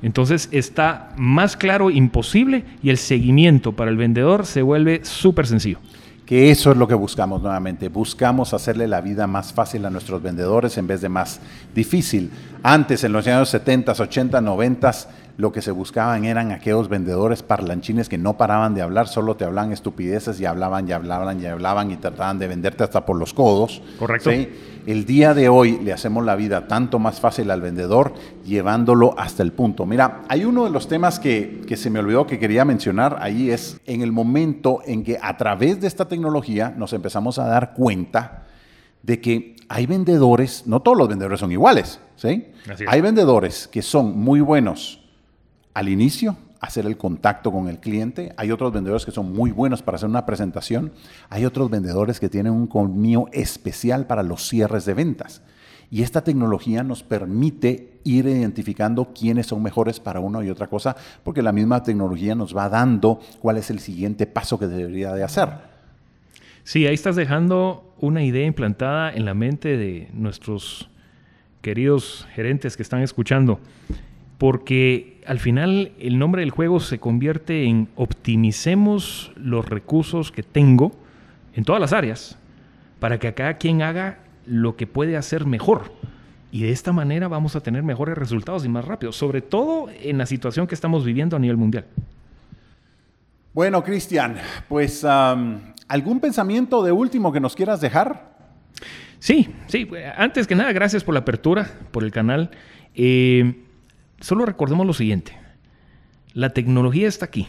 Entonces 0.00 0.48
está 0.52 1.12
más 1.16 1.56
claro 1.56 1.90
imposible 1.90 2.62
y 2.84 2.90
el 2.90 2.98
seguimiento 2.98 3.72
para 3.72 3.90
el 3.90 3.96
vendedor 3.96 4.46
se 4.46 4.62
vuelve 4.62 5.04
súper 5.04 5.48
sencillo 5.48 5.80
que 6.26 6.50
eso 6.50 6.70
es 6.70 6.76
lo 6.76 6.86
que 6.86 6.94
buscamos 6.94 7.42
nuevamente. 7.42 7.88
Buscamos 7.88 8.54
hacerle 8.54 8.86
la 8.86 9.00
vida 9.00 9.26
más 9.26 9.52
fácil 9.52 9.84
a 9.84 9.90
nuestros 9.90 10.22
vendedores 10.22 10.78
en 10.78 10.86
vez 10.86 11.00
de 11.00 11.08
más 11.08 11.40
difícil. 11.74 12.30
Antes, 12.62 13.02
en 13.04 13.12
los 13.12 13.26
años 13.26 13.48
70, 13.48 13.92
80, 13.92 14.40
90, 14.40 14.92
lo 15.36 15.52
que 15.52 15.62
se 15.62 15.70
buscaban 15.70 16.24
eran 16.24 16.52
aquellos 16.52 16.88
vendedores 16.88 17.42
parlanchines 17.42 18.08
que 18.08 18.18
no 18.18 18.36
paraban 18.36 18.74
de 18.74 18.82
hablar, 18.82 19.08
solo 19.08 19.36
te 19.36 19.44
hablaban 19.44 19.72
estupideces 19.72 20.40
y 20.40 20.46
hablaban 20.46 20.88
y 20.88 20.92
hablaban 20.92 21.40
y 21.40 21.46
hablaban 21.46 21.90
y 21.90 21.96
trataban 21.96 22.38
de 22.38 22.48
venderte 22.48 22.84
hasta 22.84 23.06
por 23.06 23.16
los 23.16 23.32
codos. 23.32 23.82
Correcto. 23.98 24.30
El 24.84 25.04
día 25.06 25.32
de 25.32 25.48
hoy 25.48 25.78
le 25.78 25.92
hacemos 25.92 26.24
la 26.24 26.34
vida 26.34 26.66
tanto 26.66 26.98
más 26.98 27.20
fácil 27.20 27.50
al 27.52 27.60
vendedor 27.60 28.14
llevándolo 28.44 29.14
hasta 29.16 29.44
el 29.44 29.52
punto. 29.52 29.86
Mira, 29.86 30.22
hay 30.28 30.44
uno 30.44 30.64
de 30.64 30.70
los 30.70 30.88
temas 30.88 31.20
que, 31.20 31.62
que 31.66 31.76
se 31.76 31.88
me 31.88 32.00
olvidó 32.00 32.26
que 32.26 32.40
quería 32.40 32.64
mencionar 32.64 33.18
ahí 33.20 33.50
es 33.50 33.80
en 33.86 34.02
el 34.02 34.10
momento 34.10 34.80
en 34.84 35.04
que 35.04 35.18
a 35.22 35.36
través 35.36 35.80
de 35.80 35.86
esta 35.86 36.08
tecnología 36.08 36.74
nos 36.76 36.92
empezamos 36.92 37.38
a 37.38 37.46
dar 37.46 37.74
cuenta 37.74 38.42
de 39.02 39.20
que 39.20 39.56
hay 39.68 39.86
vendedores, 39.86 40.66
no 40.66 40.80
todos 40.80 40.98
los 40.98 41.08
vendedores 41.08 41.40
son 41.40 41.52
iguales, 41.52 42.00
¿sí? 42.16 42.48
Hay 42.86 43.00
vendedores 43.00 43.68
que 43.68 43.82
son 43.82 44.18
muy 44.18 44.40
buenos 44.40 45.01
al 45.74 45.88
inicio, 45.88 46.36
hacer 46.60 46.86
el 46.86 46.96
contacto 46.96 47.50
con 47.50 47.68
el 47.68 47.80
cliente. 47.80 48.32
Hay 48.36 48.50
otros 48.52 48.72
vendedores 48.72 49.04
que 49.04 49.10
son 49.10 49.32
muy 49.32 49.50
buenos 49.50 49.82
para 49.82 49.96
hacer 49.96 50.08
una 50.08 50.24
presentación. 50.24 50.92
Hay 51.28 51.44
otros 51.44 51.68
vendedores 51.70 52.20
que 52.20 52.28
tienen 52.28 52.52
un 52.52 52.66
colmillo 52.66 53.26
especial 53.32 54.06
para 54.06 54.22
los 54.22 54.48
cierres 54.48 54.84
de 54.84 54.94
ventas. 54.94 55.42
Y 55.90 56.02
esta 56.02 56.24
tecnología 56.24 56.82
nos 56.82 57.02
permite 57.02 58.00
ir 58.04 58.26
identificando 58.26 59.12
quiénes 59.12 59.48
son 59.48 59.62
mejores 59.62 60.00
para 60.00 60.20
una 60.20 60.42
y 60.42 60.48
otra 60.48 60.68
cosa, 60.68 60.96
porque 61.22 61.42
la 61.42 61.52
misma 61.52 61.82
tecnología 61.82 62.34
nos 62.34 62.56
va 62.56 62.70
dando 62.70 63.20
cuál 63.40 63.58
es 63.58 63.68
el 63.68 63.78
siguiente 63.78 64.26
paso 64.26 64.58
que 64.58 64.68
debería 64.68 65.12
de 65.12 65.22
hacer. 65.22 65.50
Sí, 66.64 66.86
ahí 66.86 66.94
estás 66.94 67.16
dejando 67.16 67.92
una 67.98 68.22
idea 68.24 68.46
implantada 68.46 69.12
en 69.12 69.24
la 69.24 69.34
mente 69.34 69.76
de 69.76 70.08
nuestros 70.14 70.88
queridos 71.60 72.26
gerentes 72.34 72.76
que 72.76 72.82
están 72.82 73.02
escuchando, 73.02 73.60
porque 74.38 75.11
al 75.26 75.38
final 75.38 75.92
el 75.98 76.18
nombre 76.18 76.40
del 76.40 76.50
juego 76.50 76.80
se 76.80 76.98
convierte 76.98 77.64
en 77.64 77.88
optimicemos 77.96 79.32
los 79.36 79.68
recursos 79.68 80.32
que 80.32 80.42
tengo 80.42 80.92
en 81.54 81.64
todas 81.64 81.80
las 81.80 81.92
áreas 81.92 82.38
para 82.98 83.18
que 83.18 83.32
cada 83.34 83.54
quien 83.54 83.82
haga 83.82 84.18
lo 84.46 84.76
que 84.76 84.86
puede 84.86 85.16
hacer 85.16 85.46
mejor. 85.46 85.92
Y 86.50 86.62
de 86.62 86.70
esta 86.70 86.92
manera 86.92 87.28
vamos 87.28 87.56
a 87.56 87.60
tener 87.60 87.82
mejores 87.82 88.16
resultados 88.16 88.64
y 88.64 88.68
más 88.68 88.84
rápido, 88.84 89.12
sobre 89.12 89.40
todo 89.40 89.88
en 90.02 90.18
la 90.18 90.26
situación 90.26 90.66
que 90.66 90.74
estamos 90.74 91.04
viviendo 91.04 91.36
a 91.36 91.38
nivel 91.38 91.56
mundial. 91.56 91.86
Bueno, 93.54 93.82
Cristian, 93.82 94.36
pues 94.68 95.04
algún 95.04 96.20
pensamiento 96.20 96.82
de 96.82 96.92
último 96.92 97.32
que 97.32 97.40
nos 97.40 97.54
quieras 97.54 97.80
dejar. 97.80 98.32
Sí, 99.18 99.48
sí. 99.66 99.88
Antes 100.16 100.46
que 100.46 100.54
nada, 100.54 100.72
gracias 100.72 101.04
por 101.04 101.14
la 101.14 101.20
apertura, 101.20 101.70
por 101.90 102.02
el 102.02 102.10
canal. 102.10 102.50
Eh, 102.94 103.64
solo 104.22 104.46
recordemos 104.46 104.86
lo 104.86 104.94
siguiente. 104.94 105.38
La 106.32 106.50
tecnología 106.50 107.08
está 107.08 107.26
aquí. 107.26 107.46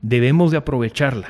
Debemos 0.00 0.50
de 0.50 0.56
aprovecharla. 0.56 1.28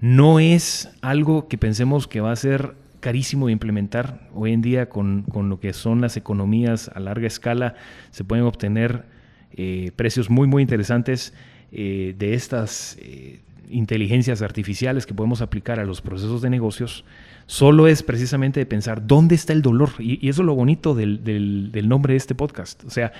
No 0.00 0.38
es 0.38 0.90
algo 1.00 1.48
que 1.48 1.58
pensemos 1.58 2.06
que 2.06 2.20
va 2.20 2.32
a 2.32 2.36
ser 2.36 2.74
carísimo 3.00 3.46
de 3.46 3.52
implementar. 3.52 4.28
Hoy 4.34 4.52
en 4.52 4.62
día 4.62 4.88
con, 4.88 5.24
lo 5.34 5.58
que 5.58 5.72
son 5.72 6.00
las 6.00 6.16
economías 6.16 6.90
a 6.94 7.00
larga 7.00 7.26
escala 7.26 7.74
se 8.10 8.24
pueden 8.24 8.44
obtener 8.44 9.04
eh, 9.52 9.90
precios 9.96 10.30
muy 10.30 10.46
muy 10.46 10.62
interesantes 10.62 11.34
eh, 11.72 12.14
de 12.16 12.34
estas 12.34 12.96
eh, 13.00 13.40
inteligencias 13.68 14.42
artificiales 14.42 15.06
que 15.06 15.14
podemos 15.14 15.40
aplicar 15.40 15.80
a 15.80 15.84
los 15.84 16.00
procesos 16.00 16.42
de 16.42 16.50
negocios. 16.50 17.04
Solo 17.50 17.88
es 17.88 18.04
precisamente 18.04 18.60
de 18.60 18.66
pensar 18.66 19.08
dónde 19.08 19.34
está 19.34 19.52
el 19.52 19.60
dolor. 19.60 19.90
Y, 19.98 20.28
eso 20.28 20.42
es 20.42 20.46
lo 20.46 20.54
bonito 20.54 20.94
del, 20.94 21.88
nombre 21.88 22.12
de 22.12 22.16
este 22.16 22.36
podcast. 22.36 22.84
O 22.84 22.90
sea, 22.90 23.12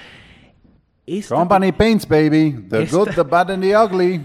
Company 1.29 1.73
Paints, 1.73 2.07
baby. 2.07 2.65
The 2.69 2.87
good, 2.87 3.09
the 3.17 3.25
bad 3.25 3.51
and 3.51 3.61
the 3.61 3.77
ugly. 3.77 4.21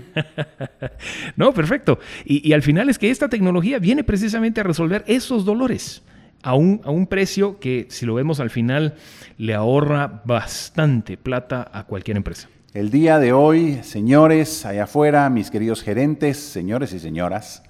no, 1.36 1.52
perfecto. 1.56 1.98
Y, 2.24 2.54
al 2.54 2.62
final 2.62 2.88
es 2.90 3.00
que 3.00 3.10
esta 3.10 3.30
tecnología 3.30 3.80
viene 3.80 4.04
precisamente 4.04 4.62
a 4.62 4.64
resolver 4.64 5.04
esos 5.08 5.44
dolores 5.44 6.04
a 6.44 6.54
un, 6.54 6.82
a 6.84 6.92
un 6.92 7.08
precio 7.08 7.60
que, 7.60 7.88
si 7.90 8.06
lo 8.06 8.14
vemos 8.14 8.40
al 8.40 8.52
final, 8.52 8.94
le 9.40 9.56
ahorra 9.56 10.22
bastante 10.24 11.18
plata 11.18 11.68
a 11.74 11.86
cualquier 11.86 12.18
empresa. 12.18 12.48
El 12.76 12.92
día 12.92 13.18
de 13.18 13.34
hoy, 13.34 13.80
señores, 13.82 14.68
allá 14.68 14.84
afuera, 14.84 15.28
mis 15.32 15.50
queridos 15.50 15.82
gerentes, 15.82 16.38
señores 16.38 16.94
y 16.94 17.00
señoras, 17.00 17.64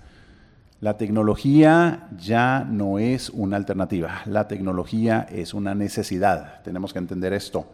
La 0.81 0.97
tecnología 0.97 2.09
ya 2.17 2.67
no 2.69 2.99
es 2.99 3.29
una 3.29 3.55
alternativa, 3.55 4.21
la 4.25 4.47
tecnología 4.47 5.25
es 5.31 5.53
una 5.53 5.73
necesidad. 5.73 6.61
Tenemos 6.63 6.91
que 6.91 6.99
entender 6.99 7.31
esto. 7.31 7.65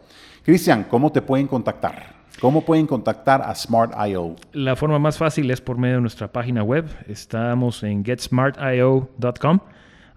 Cristian, 0.44 0.84
¿cómo 0.84 1.10
te 1.10 1.20
pueden 1.20 1.48
contactar? 1.48 2.22
¿Cómo 2.40 2.64
pueden 2.64 2.86
contactar 2.86 3.42
a 3.42 3.54
Smart.io? 3.54 4.36
La 4.52 4.76
forma 4.76 4.98
más 4.98 5.18
fácil 5.18 5.50
es 5.50 5.60
por 5.60 5.78
medio 5.78 5.96
de 5.96 6.00
nuestra 6.00 6.32
página 6.32 6.62
web. 6.62 6.86
Estamos 7.06 7.82
en 7.82 8.04
getsmartio.com. 8.04 9.60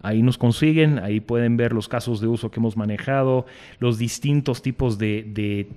Ahí 0.01 0.21
nos 0.21 0.37
consiguen, 0.37 0.99
ahí 0.99 1.19
pueden 1.19 1.57
ver 1.57 1.73
los 1.73 1.87
casos 1.87 2.21
de 2.21 2.27
uso 2.27 2.51
que 2.51 2.59
hemos 2.59 2.77
manejado, 2.77 3.47
los 3.79 3.97
distintos 3.97 4.61
tipos 4.61 4.99
de, 4.99 5.67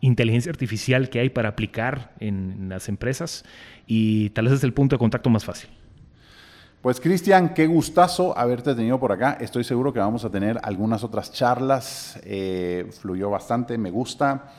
inteligencia 0.00 0.50
artificial 0.50 1.08
que 1.08 1.20
hay 1.20 1.30
para 1.30 1.48
aplicar 1.48 2.14
en 2.20 2.68
las 2.68 2.88
empresas 2.88 3.44
y 3.86 4.30
tal 4.30 4.44
vez 4.44 4.54
es 4.54 4.64
el 4.64 4.72
punto 4.72 4.94
de 4.94 4.98
contacto 4.98 5.28
más 5.30 5.44
fácil. 5.44 5.70
Pues 6.88 7.00
Cristian, 7.00 7.52
qué 7.52 7.66
gustazo 7.66 8.32
haberte 8.34 8.74
tenido 8.74 8.98
por 8.98 9.12
acá. 9.12 9.36
Estoy 9.38 9.62
seguro 9.62 9.92
que 9.92 9.98
vamos 9.98 10.24
a 10.24 10.30
tener 10.30 10.58
algunas 10.62 11.04
otras 11.04 11.30
charlas. 11.30 12.18
Eh, 12.22 12.88
fluyó 13.02 13.28
bastante, 13.28 13.76
me 13.76 13.90
gusta. 13.90 14.52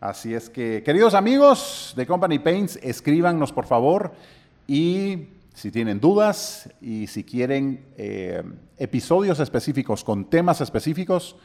Así 0.00 0.32
es 0.32 0.48
que, 0.48 0.82
queridos 0.82 1.12
amigos 1.12 1.92
de 1.94 2.06
Company 2.06 2.38
Paints, 2.38 2.78
escríbanos 2.82 3.52
por 3.52 3.66
favor 3.66 4.14
y 4.66 5.26
si 5.52 5.70
tienen 5.70 6.00
dudas 6.00 6.70
y 6.80 7.06
si 7.06 7.22
quieren 7.22 7.84
eh, 7.98 8.42
episodios 8.78 9.38
específicos 9.38 10.02
con 10.04 10.30
temas 10.30 10.62
específicos, 10.62 11.36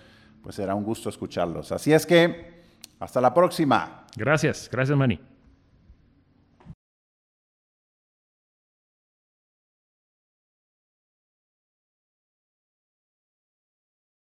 pues 0.42 0.56
será 0.56 0.74
un 0.74 0.86
gusto 0.86 1.10
escucharlos. 1.10 1.74
Así 1.74 1.92
es 1.92 2.06
que, 2.06 2.64
hasta 3.02 3.20
la 3.20 3.34
próxima. 3.34 4.06
Gracias, 4.16 4.70
gracias 4.72 4.98
Manny. 4.98 5.20